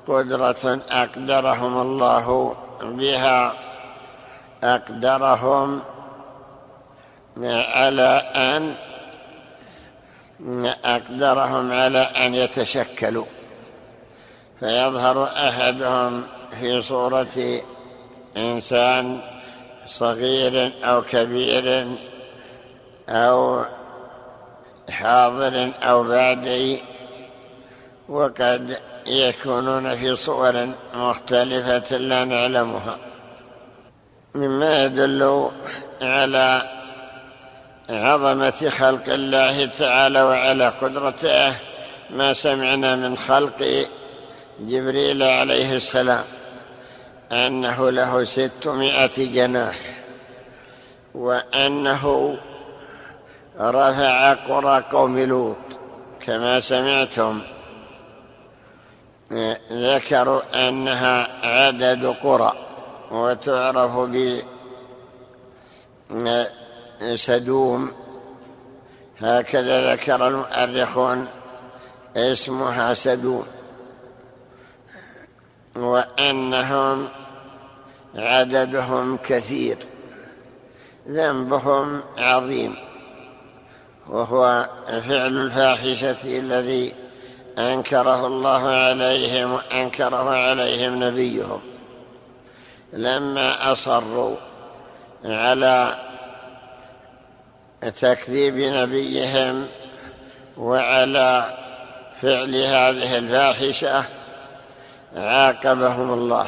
قدرة 0.07 0.80
أقدرهم 0.91 1.80
الله 1.80 2.57
بها 2.82 3.55
أقدرهم 4.64 5.82
على 7.47 8.22
أن 8.34 8.74
أقدرهم 10.84 11.72
على 11.72 11.99
أن 11.99 12.34
يتشكلوا. 12.34 13.24
فيظهر 14.61 15.24
أحدهم 15.24 16.22
في 16.61 16.82
صورة 16.82 17.61
إنسان 18.36 19.20
صغير 19.86 20.72
أو 20.84 21.02
كبير 21.02 21.88
أو 23.08 23.64
حاضر 24.90 25.70
أو 25.82 26.02
بعدي 26.02 26.82
وقد 28.08 28.78
يكونون 29.06 29.96
في 29.96 30.16
صور 30.16 30.68
مختلفة 30.94 31.96
لا 31.96 32.24
نعلمها. 32.24 32.96
مما 34.34 34.84
يدل 34.84 35.50
على 36.02 36.62
عظمة 37.90 38.68
خلق 38.68 39.04
الله 39.08 39.66
تعالى 39.66 40.22
وعلى 40.22 40.68
قدرته 40.68 41.54
ما 42.11 42.32
سمعنا 42.32 42.96
من 42.96 43.16
خلق 43.18 43.86
جبريل 44.61 45.22
عليه 45.22 45.76
السلام 45.76 46.24
أنه 47.32 47.90
له 47.90 48.24
ستمائة 48.24 49.32
جناح 49.32 49.78
وأنه 51.14 52.36
رفع 53.61 54.34
قرى 54.34 54.84
قوم 54.90 55.18
لوط 55.18 55.56
كما 56.20 56.61
سمعتم. 56.61 57.42
ذكروا 59.72 60.68
أنها 60.68 61.46
عدد 61.46 62.06
قرى 62.22 62.52
وتعرف 63.11 64.11
بسدوم 67.00 67.92
هكذا 69.20 69.92
ذكر 69.92 70.28
المؤرخون 70.28 71.28
اسمها 72.16 72.94
سدوم. 72.94 73.46
وأنهم 75.77 77.09
عددهم 78.14 79.16
كثير 79.16 79.77
ذنبهم 81.09 82.03
عظيم 82.18 82.77
وهو 84.09 84.68
فعل 84.87 85.37
الفاحشة 85.37 86.39
الذي 86.39 86.95
أنكره 87.59 88.27
الله 88.27 88.68
عليهم 88.68 89.53
وأنكره 89.53 90.31
عليهم 90.31 91.05
نبيهم. 91.05 91.61
لما 92.93 93.73
أصروا 93.73 94.37
على 95.25 95.95
تكذيب 98.01 98.57
نبيهم 98.59 99.66
وعلى 100.57 101.55
فعل 102.23 102.55
هذه 102.55 103.18
الفاحشة 103.18 104.05
عاقبهم 105.16 106.12
الله. 106.12 106.46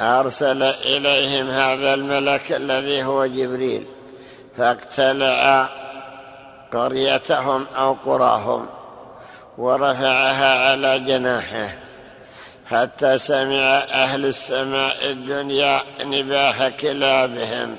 أرسل 0.00 0.62
إليهم 0.62 1.48
هذا 1.48 1.94
الملك 1.94 2.52
الذي 2.52 3.04
هو 3.04 3.26
جبريل 3.26 3.86
فاقتلع 4.58 5.68
قريتهم 6.72 7.66
أو 7.76 7.96
قراهم 8.06 8.66
ورفعها 9.58 10.70
على 10.70 10.98
جناحه 10.98 11.74
حتى 12.70 13.18
سمع 13.18 13.78
أهل 13.92 14.26
السماء 14.26 14.96
الدنيا 15.10 15.80
نباح 16.00 16.68
كلابهم 16.68 17.76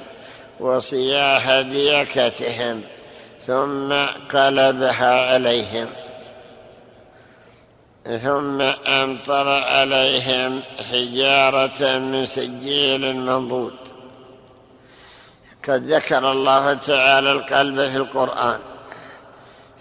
وصياح 0.60 1.60
ديكتهم 1.60 2.82
ثم 3.42 3.94
قلبها 4.38 5.34
عليهم. 5.34 5.88
ثم 8.08 8.62
أمطر 8.88 9.48
عليهم 9.48 10.62
حجارة 10.92 11.98
من 11.98 12.26
سجيل 12.26 13.16
منضود. 13.16 13.74
قد 15.68 15.84
ذكر 15.84 16.32
الله 16.32 16.74
تعالى 16.74 17.32
القلب 17.32 17.76
في 17.76 17.98
القرآن 17.98 18.60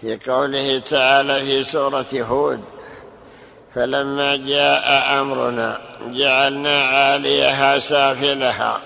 في 0.01 0.19
قوله 0.27 0.79
تعالى 0.89 1.45
في 1.45 1.63
سورة 1.63 2.05
هود 2.13 2.61
فلما 3.75 4.35
جاء 4.35 5.19
أمرنا 5.21 5.79
جعلنا 6.07 6.83
عاليها 6.83 7.79
سافلها 7.79 8.79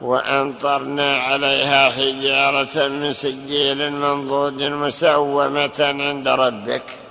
وأمطرنا 0.00 1.16
عليها 1.16 1.90
حجارة 1.90 2.88
من 2.88 3.12
سجيل 3.12 3.92
منضود 3.92 4.62
مسومة 4.62 5.70
عند 5.78 6.28
ربك. 6.28 7.01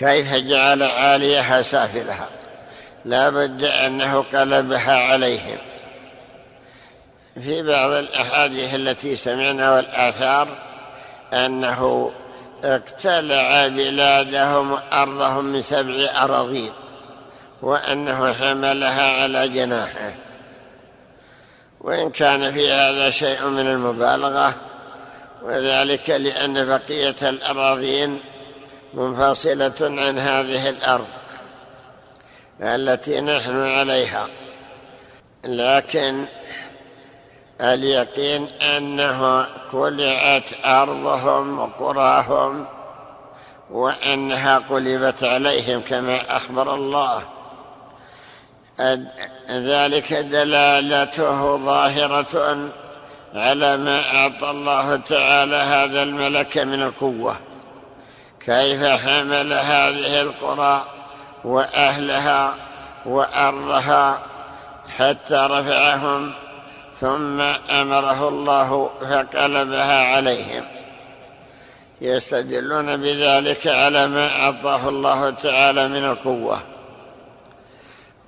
كيف 0.00 0.34
جعل 0.34 0.82
عاليها 0.82 1.62
سافلها؟ 1.62 2.28
لا 3.04 3.30
بد 3.30 3.64
أنه 3.64 4.24
قلبها 4.34 4.98
عليهم. 5.12 5.58
في 7.42 7.62
بعض 7.62 7.90
الأحاديث 7.90 8.74
التي 8.74 9.16
سمعنا 9.16 9.74
والآثار 9.74 10.48
أنه 11.32 12.12
اقتلع 12.64 13.66
بلادهم 13.66 14.72
وأرضهم 14.72 15.44
من 15.44 15.62
سبع 15.62 16.24
أراضين 16.24 16.72
وأنه 17.62 18.32
حملها 18.32 19.22
على 19.22 19.48
جناحه. 19.48 20.14
وإن 21.80 22.10
كان 22.10 22.52
في 22.52 22.72
هذا 22.72 23.10
شيء 23.10 23.44
من 23.44 23.66
المبالغة 23.66 24.54
وذلك 25.42 26.10
لأن 26.10 26.66
بقية 26.66 27.16
الأراضين 27.22 28.20
منفصلة 28.94 29.74
عن 29.80 30.18
هذه 30.18 30.68
الأرض 30.68 31.06
التي 32.60 33.20
نحن 33.20 33.66
عليها. 33.66 34.26
لكن 35.44 36.24
اليقين 37.60 38.46
انه 38.46 39.46
كلعت 39.72 40.44
أرضهم 40.64 41.58
وقراهم 41.58 42.66
وأنها 43.70 44.58
قلبت 44.58 45.24
عليهم 45.24 45.80
كما 45.80 46.36
أخبر 46.36 46.74
الله. 46.74 47.22
ذلك 49.50 50.12
دلالته 50.12 51.56
ظاهرة 51.56 52.70
على 53.34 53.76
ما 53.76 54.16
أعطى 54.16 54.50
الله 54.50 54.96
تعالى 54.96 55.56
هذا 55.56 56.02
الملك 56.02 56.58
من 56.58 56.82
القوة. 56.82 57.36
كيف 58.46 58.84
حمل 58.84 59.52
هذه 59.52 60.20
القرى 60.20 60.84
وأهلها 61.44 62.54
وأرضها 63.06 64.18
حتى 64.98 65.34
رفعهم 65.50 66.32
ثم 67.00 67.40
أمره 67.70 68.28
الله 68.28 68.90
فقلبها 69.00 70.14
عليهم. 70.14 70.64
يستدلون 72.00 72.96
بذلك 72.96 73.66
على 73.66 74.06
ما 74.06 74.42
أعطاه 74.42 74.88
الله 74.88 75.30
تعالى 75.30 75.88
من 75.88 76.04
القوة. 76.04 76.60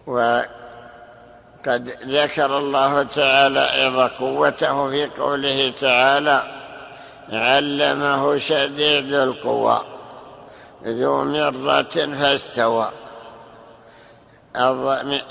وقد 0.07 1.89
ذكر 2.07 2.59
الله 2.59 3.03
تعالى 3.03 3.61
أيضا 3.61 4.07
قوته 4.07 4.91
في 4.91 5.07
قوله 5.07 5.73
تعالى 5.81 6.43
علمه 7.33 8.39
شديد 8.39 9.13
القوى. 9.13 9.91
ذو 10.87 11.24
مرة 11.24 11.83
فاستوى. 12.20 12.89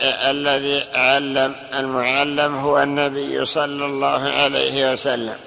الذي 0.02 0.84
علم 0.94 1.56
المعلم 1.74 2.56
هو 2.56 2.84
النبي 2.84 3.46
صلى 3.46 3.86
الله 3.86 4.30
عليه 4.30 4.92
وسلم. 4.92 5.38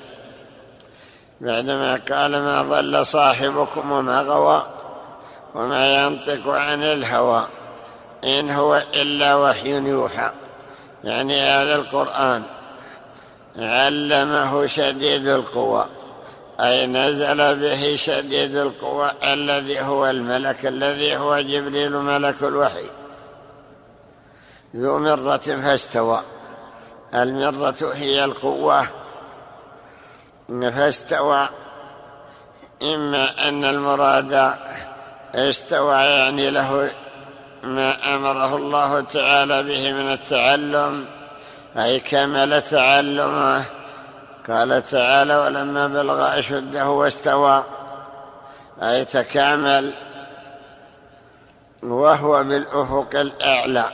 بعدما 1.40 2.00
قال 2.11 2.30
ما 2.30 2.62
ضل 2.62 3.07
صاحبكم 3.07 3.92
وما 3.92 4.20
غوى 4.20 4.66
وما 5.55 6.05
ينطق 6.05 6.48
عن 6.48 6.82
الهوى 6.82 7.46
إن 8.24 8.50
هو 8.50 8.82
إلا 8.94 9.34
وحي 9.34 9.70
يوحى. 9.70 10.30
يعني 11.05 11.40
هذا 11.40 11.74
القرآن 11.74 12.42
علمه 13.59 14.66
شديد 14.66 15.26
القوى. 15.26 15.86
أي 16.61 16.86
نزل 16.86 17.61
به 17.61 17.96
شديد 17.96 18.57
القوى 18.57 19.11
الذي 19.24 19.80
هو 19.80 20.07
الملك 20.07 20.66
الذي 20.66 21.16
هو 21.16 21.40
جبريل 21.40 21.92
ملك 21.92 22.42
الوحي. 22.42 22.90
ذو 24.76 24.98
مرة 24.98 25.36
فاستوى. 25.36 26.22
المرة 27.14 27.92
هي 27.94 28.24
القوة. 28.24 28.86
فاستوى. 30.48 31.48
إما 32.82 33.48
أن 33.48 33.64
المراد 33.64 34.55
استوى 35.34 35.94
يعني 35.94 36.50
له 36.50 36.90
ما 37.62 38.14
أمره 38.14 38.57
الله 38.57 39.00
تعالى 39.00 39.62
به 39.62 39.92
من 39.92 40.12
التعلم 40.12 41.07
أي 41.76 42.00
كمل 42.00 42.62
تعلمه. 42.62 43.64
قال 44.49 44.84
تعالى 44.84 45.36
ولما 45.36 45.86
بلغ 45.86 46.38
أشده 46.38 46.90
واستوى. 46.90 47.64
أي 48.82 49.05
تكامل. 49.05 49.92
وهو 51.82 52.45
بالأفق 52.45 53.09
الأعلى. 53.14 53.84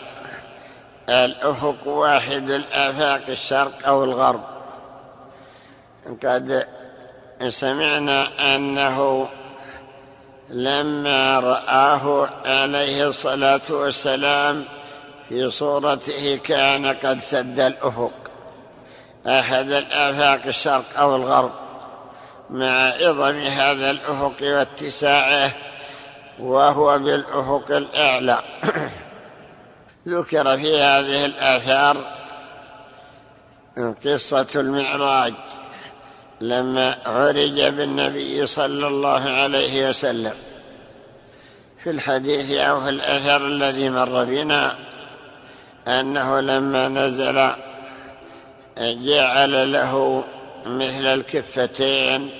الأفق 1.09 1.87
واحد 1.87 2.51
الآفاق 2.51 3.23
الشرق 3.29 3.87
أو 3.87 4.05
الغرب. 4.05 4.45
قد 6.25 6.67
سمعنا 7.49 8.55
أنه 8.57 9.29
لما 10.49 11.41
رآه 11.41 12.29
عليه 12.45 13.09
الصلاة 13.09 13.61
والسلام 13.71 14.65
في 15.29 15.51
صورته 15.51 16.41
كان 16.45 16.87
قد 16.87 17.21
سد 17.21 17.61
الأفق. 17.61 18.20
أحد 19.27 19.71
الآفاق 19.71 20.47
الشرق 20.47 20.85
أو 20.99 21.17
الغرب 21.17 21.53
مع 22.51 22.89
عظم 22.89 23.37
هذا 23.37 23.91
الأفق 23.91 24.35
واتساعه 24.43 25.51
وهو 26.39 26.99
بالأفق 26.99 27.77
الأعلى. 27.77 28.39
ذكر 30.09 30.57
في 30.57 30.81
هذه 30.81 31.25
الآثار 31.25 31.97
قصة 34.05 34.47
المعراج 34.55 35.35
لما 36.41 36.99
عرج 37.07 37.63
بالنبي 37.63 38.47
صلى 38.47 38.87
الله 38.87 39.31
عليه 39.31 39.89
وسلم. 39.89 40.35
في 41.85 41.91
الحديث 41.91 42.53
أو 42.53 42.81
في 42.81 42.89
الأثر 42.89 43.47
الذي 43.47 43.91
مر 43.91 44.25
بنا 44.25 44.75
أنه 45.89 46.41
لما 46.41 46.89
نزل 46.89 47.53
جعل 48.81 49.73
له 49.73 50.25
مثل 50.67 51.07
الكفتين. 51.07 52.31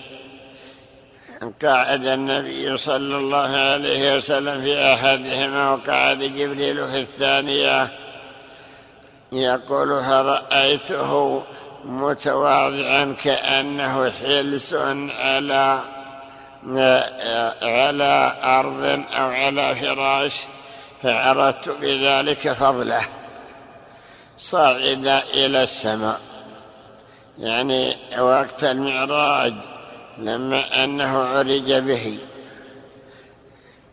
قعد 1.65 2.07
النبي 2.07 2.77
صلى 2.77 3.17
الله 3.17 3.57
عليه 3.57 4.17
وسلم 4.17 4.61
في 4.61 4.95
أحدهما 4.95 5.71
وقعد 5.71 6.19
جبريل 6.19 6.89
في 6.89 7.01
الثانية. 7.01 7.89
يقول 9.33 10.05
فرأيته 10.05 11.43
متواضعا 11.85 13.17
كأنه 13.25 14.11
حلس 14.11 14.75
على 14.75 15.81
على 17.63 18.33
أرض 18.43 19.05
أو 19.13 19.31
على 19.31 19.77
فراش 19.77 20.35
فعرفت 21.03 21.69
بذلك 21.69 22.53
فضله. 22.53 23.03
صعد 24.39 25.23
إلى 25.35 25.63
السماء. 25.63 26.21
يعني 27.41 27.97
وقت 28.19 28.65
المعراج 28.65 29.55
لما 30.19 30.85
أنه 30.85 31.19
عرج 31.19 31.73
به. 31.73 32.19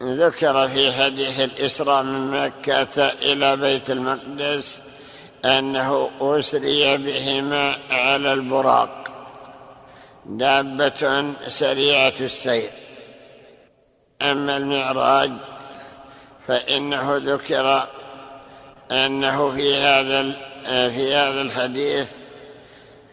ذكر 0.04 0.68
في 0.68 0.92
حديث 0.92 1.40
الإسراء 1.40 2.04
من 2.04 2.32
مكة 2.32 3.08
إلى 3.08 3.56
بيت 3.56 3.90
المقدس 3.90 4.82
أنه 5.46 6.10
أسري 6.22 6.98
بهما 6.98 7.76
على 7.90 8.34
البراق. 8.34 9.08
دابة 10.26 11.34
سريعة 11.48 12.14
السير. 12.20 12.70
أما 14.22 14.58
المعراج 14.58 15.32
فإنه 16.48 17.18
ذكر 17.18 17.88
أنه 18.92 19.52
في 19.52 19.76
هذا 19.76 20.32
في 20.66 21.16
هذا 21.16 21.42
الحديث 21.42 22.08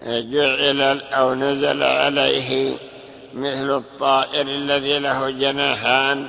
جعل 0.04 1.00
أو 1.00 1.34
نزل 1.34 1.82
عليه 1.82 2.74
مثل 3.34 3.76
الطائر 3.76 4.46
الذي 4.46 4.98
له 4.98 5.30
جناحان. 5.30 6.28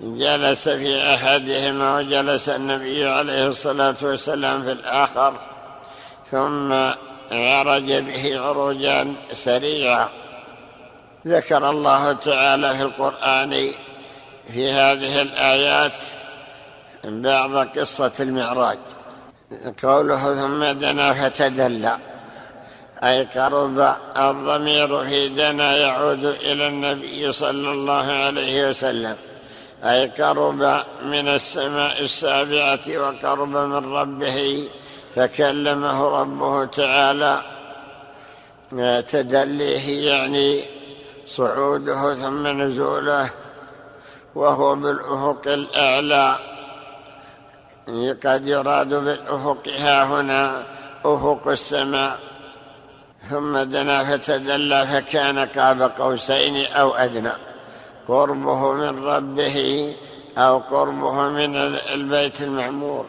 جلس 0.00 0.68
في 0.68 1.14
أحدهما 1.14 1.96
وجلس 1.96 2.48
النبي 2.48 3.08
عليه 3.08 3.46
الصلاة 3.46 3.96
والسلام 4.02 4.62
في 4.62 4.72
الآخر 4.72 5.34
ثم 6.30 6.72
عرج 7.32 7.92
به 7.92 8.40
عروجا 8.40 9.14
سريعا. 9.32 10.08
ذكر 11.26 11.70
الله 11.70 12.12
تعالى 12.12 12.76
في 12.76 12.82
القرآن 12.82 13.70
في 14.52 14.70
هذه 14.70 15.22
الآيات 15.22 16.02
بعض 17.04 17.66
قصة 17.78 18.12
المعراج. 18.20 18.78
قوله 19.82 20.34
ثم 20.34 20.64
دنا 20.64 21.14
فتدلى. 21.14 21.98
أي 23.04 23.24
قرب 23.24 23.94
الضمير 24.16 25.02
دنا 25.28 25.76
يعود 25.76 26.24
إلى 26.24 26.66
النبي 26.68 27.32
صلى 27.32 27.70
الله 27.70 28.06
عليه 28.12 28.68
وسلم. 28.68 29.16
أي 29.84 30.06
قرب 30.06 30.62
من 31.02 31.28
السماء 31.28 32.00
السابعة 32.00 32.80
وقرب 32.88 33.48
من 33.48 33.94
ربه 33.94 34.68
فكلمه 35.16 36.20
ربه 36.20 36.64
تعالى. 36.64 37.42
تدليه 39.02 40.10
يعني 40.10 40.64
صعوده 41.26 42.14
ثم 42.14 42.46
نزوله 42.46 43.30
وهو 44.34 44.74
بالأفق 44.74 45.42
الأعلى. 45.46 46.36
قد 48.26 48.48
يراد 48.48 48.94
بالأفق 48.94 49.68
ها 49.78 50.04
هنا 50.04 50.62
أفق 51.04 51.48
السماء. 51.48 52.27
ثم 53.30 53.58
دنا 53.58 54.04
فتدلى 54.04 54.86
فكان 54.86 55.38
قاب 55.38 55.82
قوسين 55.98 56.66
أو 56.72 56.94
أدنى. 56.94 57.32
قربه 58.08 58.72
من 58.72 59.04
ربه 59.04 59.58
أو 60.38 60.58
قربه 60.58 61.22
من 61.28 61.56
البيت 61.94 62.40
المعمور. 62.42 63.06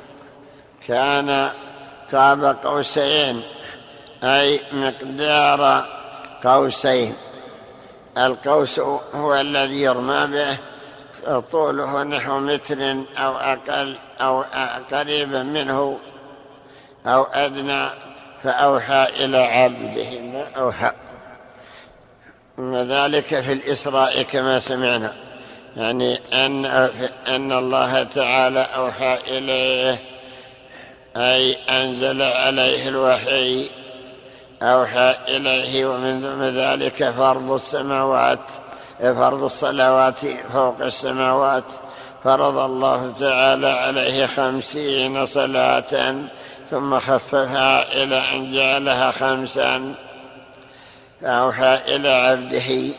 كان 0.88 1.50
قاب 2.14 2.58
قوسين 2.64 3.42
أي 4.24 4.62
مقدار 4.72 5.86
قوسين. 6.44 7.16
القوس 8.18 8.80
هو 9.16 9.36
الذي 9.36 9.82
يرمى 9.82 10.28
به 10.28 10.58
طوله 11.40 12.04
نحو 12.04 12.40
متر 12.40 13.04
أو 13.18 13.38
أقل 13.38 13.98
أو 14.22 14.46
قريبا 14.92 15.44
منه 15.44 16.00
أو 17.06 17.24
أدنى 17.24 17.90
فأوحى 18.44 19.08
إلى 19.20 19.38
عبده 19.38 20.20
ما 20.20 20.48
أوحى. 20.58 20.92
وذلك 22.58 23.26
في 23.42 23.54
الإسراء 23.54 24.22
كما 24.22 24.60
سمعنا. 24.60 25.14
يعني 25.78 26.20
أن, 26.34 26.66
أن 27.28 27.52
الله 27.52 28.04
تعالى 28.04 28.60
أوحى 28.60 29.18
إليه 29.28 30.00
أي 31.18 31.58
أنزل 31.70 32.22
عليه 32.22 32.88
الوحي 32.88 33.70
أوحى 34.62 35.16
إليه 35.28 35.86
ومن 35.86 36.22
ثم 36.22 36.44
ذلك 36.44 37.10
فرض 37.10 37.52
السماوات 37.52 38.40
فرض 39.00 39.44
الصلوات 39.44 40.20
فوق 40.54 40.82
السماوات. 40.82 41.64
فرض 42.24 42.58
الله 42.58 43.14
تعالى 43.20 43.68
عليه 43.68 44.26
خمسين 44.26 45.26
صلاة 45.26 46.16
ثم 46.70 47.00
خففها 47.00 48.04
إلى 48.04 48.16
أن 48.16 48.54
جعلها 48.54 49.12
خمسا. 49.12 49.96
فأوحى 51.22 51.80
إلى 51.96 52.10
عبده 52.10 52.96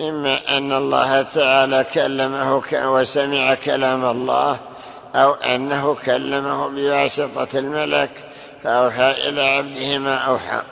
إما 0.00 0.58
أن 0.58 0.72
الله 0.72 1.22
تعالى 1.22 1.84
كلمه 1.94 2.62
وسمع 2.74 3.54
كلام 3.54 4.04
الله 4.04 4.58
أو 5.14 5.34
أنه 5.34 5.96
كلمه 6.06 6.68
بواسطة 6.68 7.58
الملك. 7.58 8.10
فأوحى 8.64 9.10
إلى 9.10 9.42
عبده 9.42 9.98
ما 9.98 10.16
أوحى. 10.16 10.62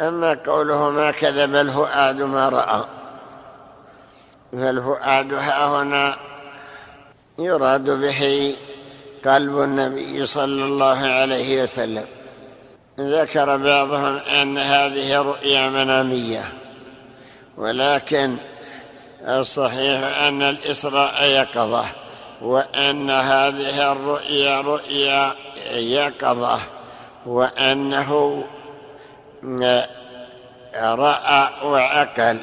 أما 0.00 0.38
قوله 0.46 0.90
ما 0.90 1.10
كذب 1.10 1.54
الفؤاد 1.54 2.22
ما 2.22 2.48
رأى. 2.48 2.84
فالفؤاد 4.52 5.34
ها 5.34 5.66
هنا 5.66 6.16
يراد 7.38 7.90
به 7.90 8.54
قلب 9.24 9.60
النبي 9.60 10.26
صلى 10.26 10.64
الله 10.64 10.98
عليه 11.06 11.62
وسلم. 11.62 12.04
ذكر 13.00 13.56
بعضهم 13.56 14.16
أن 14.16 14.58
هذه 14.58 15.16
رؤيا 15.16 15.68
منامية 15.68 16.44
ولكن 17.56 18.36
الصحيح 19.22 20.18
أن 20.18 20.42
الإسراء 20.42 21.24
يقظة 21.24 21.84
وأن 22.42 23.10
هذه 23.10 23.92
الرؤيا 23.92 24.60
رؤيا 24.60 25.34
يقظة 25.72 26.58
وأنه 27.26 28.44
رأى 30.74 31.48
وعقل. 31.64 32.38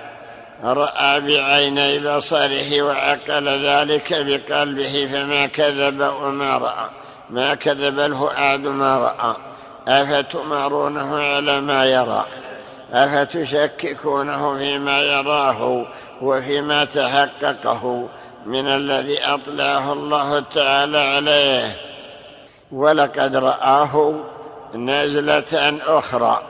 رأى 0.63 1.19
بعيني 1.19 1.99
بصره 1.99 2.81
وعقل 2.81 3.65
ذلك 3.65 4.13
بقلبه 4.13 5.09
فما 5.11 5.45
كذب 5.45 6.13
وما 6.21 6.57
رأى. 6.57 6.89
ما 7.29 7.55
كذب 7.55 7.99
الفؤاد 7.99 8.59
ما 8.59 8.97
رأى. 8.97 9.35
أفتمارونه 9.87 11.35
على 11.35 11.61
ما 11.61 11.85
يرى. 11.85 12.25
أفتشككونه 12.93 14.57
فيما 14.57 14.99
يراه 14.99 15.85
وفيما 16.21 16.85
تحققه 16.85 18.07
من 18.45 18.67
الذي 18.67 19.23
أطلعه 19.23 19.93
الله 19.93 20.39
تعالى 20.39 20.97
عليه. 20.97 21.75
ولقد 22.71 23.35
رآه 23.35 24.15
نزلة 24.75 25.79
أخرى. 25.87 26.41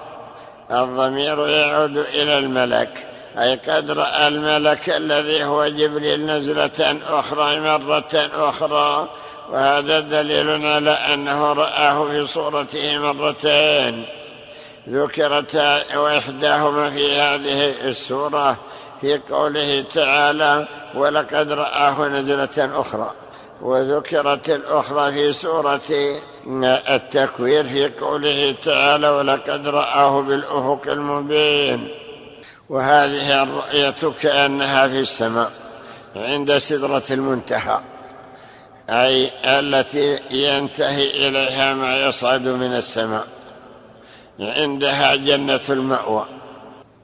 الضمير 0.71 1.47
يعود 1.47 1.97
إلى 1.97 2.37
الملك. 2.37 3.07
أي 3.37 3.55
قد 3.55 3.91
رأى 3.91 4.27
الملك 4.27 4.89
الذي 4.89 5.43
هو 5.43 5.67
جبريل 5.67 6.25
نزلة 6.25 6.99
أخرى 7.09 7.59
مرة 7.59 8.29
أخرى. 8.33 9.09
وهذا 9.49 9.99
دليل 9.99 10.67
على 10.67 10.91
أنه 10.91 11.53
رآه 11.53 12.07
في 12.09 12.27
صورته 12.27 12.97
مرتين. 12.97 14.05
ذكرت 14.89 15.55
وإحداهما 15.95 16.89
في 16.89 17.15
هذه 17.15 17.87
السورة 17.89 18.57
في 19.01 19.17
قوله 19.17 19.85
تعالى 19.93 20.67
ولقد 20.95 21.51
رآه 21.51 22.07
نزلة 22.07 22.79
أخرى 22.81 23.11
وذكرت 23.61 24.49
الأخرى 24.49 25.11
في 25.11 25.33
سورة 25.33 25.81
التكوير 26.89 27.63
في 27.63 27.89
قوله 27.89 28.55
تعالى 28.65 29.09
ولقد 29.09 29.67
رآه 29.67 30.21
بالأفق 30.21 30.81
المبين 30.87 31.87
وهذه 32.69 33.43
الرؤية 33.43 34.13
كأنها 34.21 34.87
في 34.87 34.99
السماء 34.99 35.51
عند 36.15 36.57
سدرة 36.57 37.03
المنتهى 37.11 37.79
أي 38.89 39.31
التي 39.45 40.19
ينتهي 40.31 41.27
إليها 41.27 41.73
ما 41.73 42.07
يصعد 42.07 42.41
من 42.41 42.73
السماء 42.75 43.27
عندها 44.39 45.15
جنة 45.15 45.59
المأوى. 45.69 46.25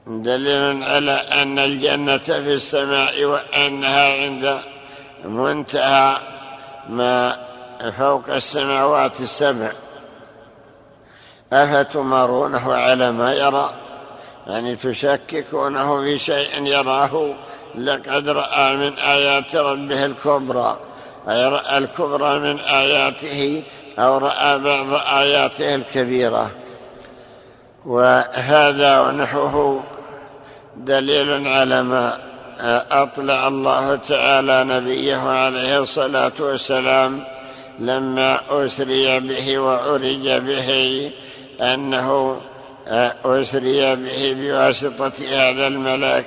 دليل 0.06 0.84
على 0.84 1.12
أن 1.12 1.58
الجنة 1.58 2.18
في 2.18 2.52
السماء 2.52 3.24
وأنها 3.24 4.22
عند 4.22 4.58
منتهى 5.24 6.16
ما 6.88 7.36
فوق 7.98 8.28
السماوات 8.28 9.20
السبع. 9.20 9.72
أفتمارونه 11.52 12.74
على 12.74 13.12
ما 13.12 13.34
يرى؟ 13.34 13.81
يعني 14.46 14.76
تشككونه 14.76 16.02
في 16.02 16.18
شيء 16.18 16.66
يراه 16.66 17.34
لقد 17.78 18.28
رأى 18.28 18.76
من 18.76 18.98
آيات 18.98 19.56
ربه 19.56 20.04
الكبرى 20.04 20.78
أي 21.28 21.48
رأى 21.48 21.78
الكبرى 21.78 22.38
من 22.38 22.60
آياته 22.60 23.62
أو 23.98 24.18
رأى 24.18 24.58
بعض 24.58 24.86
آياته 25.18 25.74
الكبيرة. 25.74 26.50
وهذا 27.86 29.00
ونحوه 29.00 29.84
دليل 30.76 31.48
على 31.48 31.82
ما 31.82 32.18
أطلع 32.90 33.48
الله 33.48 33.96
تعالى 33.96 34.64
نبيه 34.64 35.28
عليه 35.28 35.78
الصلاة 35.78 36.32
والسلام 36.40 37.24
لما 37.78 38.40
أسري 38.50 39.20
به 39.20 39.58
وعرج 39.58 40.28
به 40.28 41.10
أنه 41.60 42.40
أسري 43.24 43.96
به 43.96 44.36
بواسطة 44.38 45.12
هذا 45.30 45.66
الملك 45.66 46.26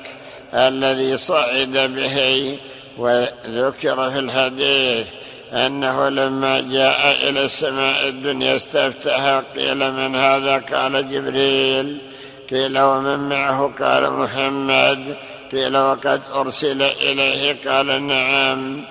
الذي 0.53 1.17
صعد 1.17 1.73
به 1.95 2.57
وذكر 2.97 4.11
في 4.11 4.19
الحديث 4.19 5.07
أنه 5.53 6.09
لما 6.09 6.61
جاء 6.61 7.29
إلى 7.29 7.41
السماء 7.45 8.07
الدنيا 8.07 8.55
استفتح 8.55 9.41
قيل 9.55 9.91
من 9.91 10.15
هذا؟ 10.15 10.57
قال 10.57 11.11
جبريل. 11.11 11.97
قيل 12.51 12.79
ومن 12.79 13.29
معه؟ 13.29 13.73
قال 13.79 14.11
محمد. 14.11 15.15
قيل 15.51 15.77
وقد 15.77 16.21
أرسل 16.33 16.81
إليه؟ 16.81 17.55
قال 17.67 18.03
نعم. 18.07 18.85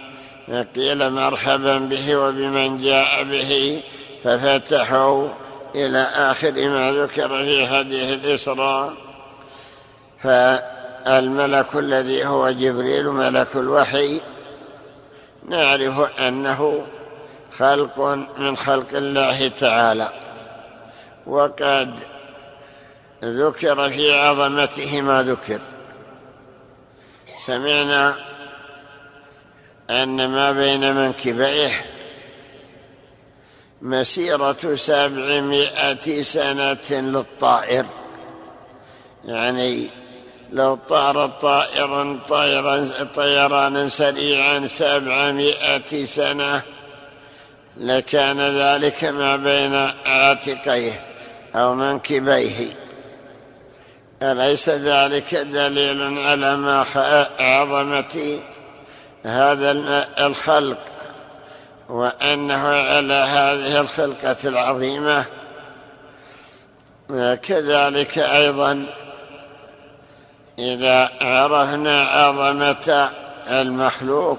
قيل 0.76 1.10
مرحبا 1.10 1.78
به 1.78 2.16
وبمن 2.16 2.82
جاء 2.82 3.22
به 3.22 3.80
ففتحوا 4.24 5.28
إلى 5.74 5.98
آخر 6.02 6.52
ما 6.52 6.92
ذكر 6.92 7.28
في 7.28 7.66
حديث 7.66 8.12
الإسراء 8.12 8.94
فالملك 10.22 11.74
الذي 11.74 12.26
هو 12.26 12.50
جبريل 12.50 13.08
ملك 13.08 13.48
الوحي 13.54 14.20
نعرف 15.48 16.20
أنه 16.20 16.86
خلق 17.58 17.98
من 18.38 18.56
خلق 18.56 18.86
الله 18.92 19.48
تعالى. 19.48 20.08
وقد 21.26 21.94
ذكر 23.24 23.90
في 23.90 24.18
عظمته 24.18 25.00
ما 25.00 25.22
ذكر. 25.22 25.60
سمعنا 27.46 28.14
أن 29.90 30.28
ما 30.28 30.52
بين 30.52 30.94
منكبيه 30.94 31.93
مسيرة 33.84 34.74
سبعمائة 34.74 36.22
سنة 36.22 36.90
للطائر. 36.90 37.86
يعني 39.24 39.88
لو 40.52 40.78
طار 40.88 41.26
طائرا 41.26 42.18
طيرا 42.28 42.88
طيرانا 43.16 43.88
سريعا 43.88 44.66
سبعمائة 44.66 46.04
سنة 46.04 46.62
لكان 47.76 48.40
ذلك 48.40 49.04
ما 49.04 49.36
بين 49.36 49.74
عاتقيه 50.06 51.00
أو 51.54 51.74
منكبيه. 51.74 52.76
أليس 54.22 54.68
ذلك 54.68 55.34
دليل 55.34 56.18
على 56.18 56.56
ما 56.56 56.84
عظمة 57.40 58.38
هذا 59.24 59.70
الخلق؟ 60.26 60.93
وأنه 61.88 62.68
على 62.68 63.14
هذه 63.14 63.80
الخلقة 63.80 64.36
العظيمة. 64.44 65.24
كذلك 67.42 68.18
أيضا 68.18 68.86
إذا 70.58 71.10
عرفنا 71.20 72.02
عظمة 72.02 73.10
المخلوق 73.48 74.38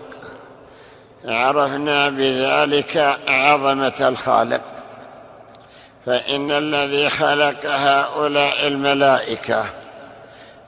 عرفنا 1.25 2.09
بذلك 2.09 3.17
عظمة 3.27 3.95
الخالق. 3.99 4.61
فإن 6.05 6.51
الذي 6.51 7.09
خلق 7.09 7.65
هؤلاء 7.65 8.67
الملائكة 8.67 9.65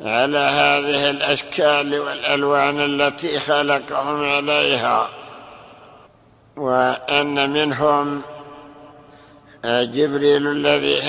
على 0.02 0.38
هذه 0.38 1.10
الأشكال 1.10 2.00
والألوان 2.00 2.80
التي 2.82 3.40
خلقهم 3.40 4.30
عليها 4.30 5.10
وإن 6.58 7.50
منهم 7.50 8.22
جبريل 9.66 10.48
الذي 10.48 11.00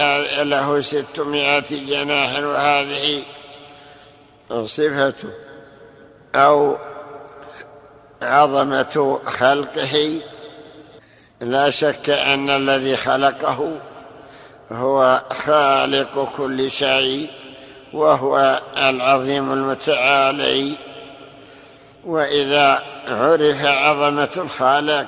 له 0.44 0.80
ستمائة 0.80 1.86
جناح 1.86 2.38
وهذه 2.38 3.22
صفته 4.50 5.28
أو 6.34 6.76
عظمة 8.22 9.20
خلقه 9.26 10.20
لا 11.40 11.70
شك 11.70 12.10
أن 12.10 12.50
الذي 12.50 12.96
خلقه 12.96 13.78
هو 14.72 15.22
خالق 15.46 16.32
كل 16.36 16.70
شيء 16.70 17.30
وهو 17.92 18.60
العظيم 18.76 19.52
المتعالي. 19.52 20.72
وإذا 22.04 22.82
عرف 23.08 23.64
عظمة 23.64 24.28
الخالق 24.36 25.06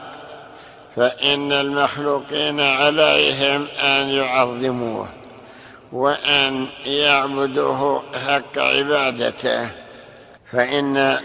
فإن 1.00 1.52
المخلوقين 1.52 2.60
عليهم 2.60 3.66
أن 3.82 4.08
يعظموه 4.08 5.08
وأن 5.92 6.66
يعبدوه 6.86 8.04
حق 8.26 8.58
عبادته. 8.58 9.70
فإن 10.52 11.18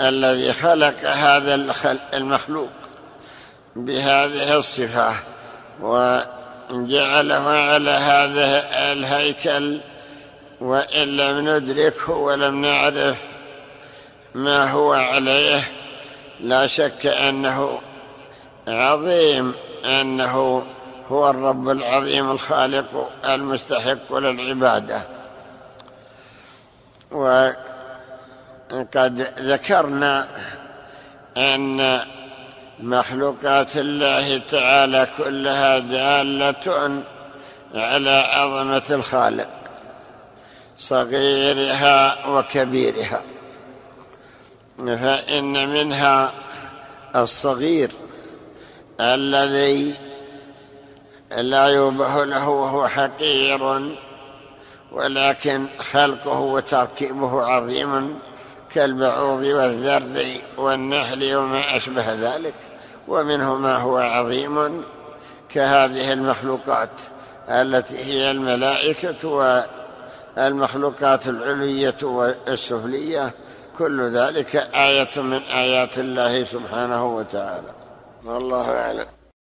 الذي 0.00 0.52
خلق 0.52 1.04
هذا 1.04 1.54
المخلوق 2.14 2.70
بهذه 3.76 4.56
الصفة 4.56 5.14
وجعله 5.80 7.48
على 7.48 7.90
هذا 7.90 8.64
الهيكل 8.92 9.80
وإن 10.60 11.08
لم 11.16 11.48
ندركه 11.48 12.12
ولم 12.12 12.62
نعرف 12.64 13.16
ما 14.34 14.70
هو 14.70 14.92
عليه 14.92 15.68
لا 16.40 16.66
شك 16.66 17.06
أنه 17.06 17.80
عظيم 18.68 19.54
أنه 19.84 20.64
هو 21.08 21.30
الرب 21.30 21.68
العظيم 21.68 22.30
الخالق 22.30 23.10
المستحق 23.24 24.14
للعبادة. 24.14 25.02
وقد 27.10 27.54
ذكرنا 29.38 30.28
أن 31.36 32.00
مخلوقات 32.80 33.76
الله 33.76 34.38
تعالى 34.50 35.08
كلها 35.18 35.78
دالة 35.78 37.02
على 37.74 38.10
عظمة 38.10 38.82
الخالق 38.90 39.48
صغيرها 40.78 42.26
وكبيرها. 42.28 43.22
فإن 44.78 45.68
منها 45.68 46.32
الصغير 47.16 47.90
الذي 49.02 49.94
لا 51.36 51.66
يوبه 51.66 52.24
له 52.24 52.48
وهو 52.48 52.88
حقير 52.88 53.92
ولكن 54.92 55.66
خلقه 55.78 56.40
وتركيبه 56.40 57.42
عظيم 57.42 58.18
كالبعوض 58.74 59.42
والذر 59.42 60.26
والنحل 60.56 61.34
وما 61.34 61.76
أشبه 61.76 62.12
ذلك. 62.12 62.54
ومنه 63.08 63.54
ما 63.54 63.76
هو 63.76 63.96
عظيم 63.96 64.84
كهذه 65.48 66.12
المخلوقات 66.12 66.90
التي 67.48 67.98
هي 67.98 68.30
الملائكة 68.30 69.28
والمخلوقات 70.36 71.28
العلوية 71.28 71.96
والسفلية. 72.02 73.34
كل 73.78 74.02
ذلك 74.02 74.56
آية 74.74 75.22
من 75.22 75.42
آيات 75.42 75.98
الله 75.98 76.44
سبحانه 76.44 77.06
وتعالى. 77.06 77.81
والله 78.24 78.70
أعلم. 78.70 79.06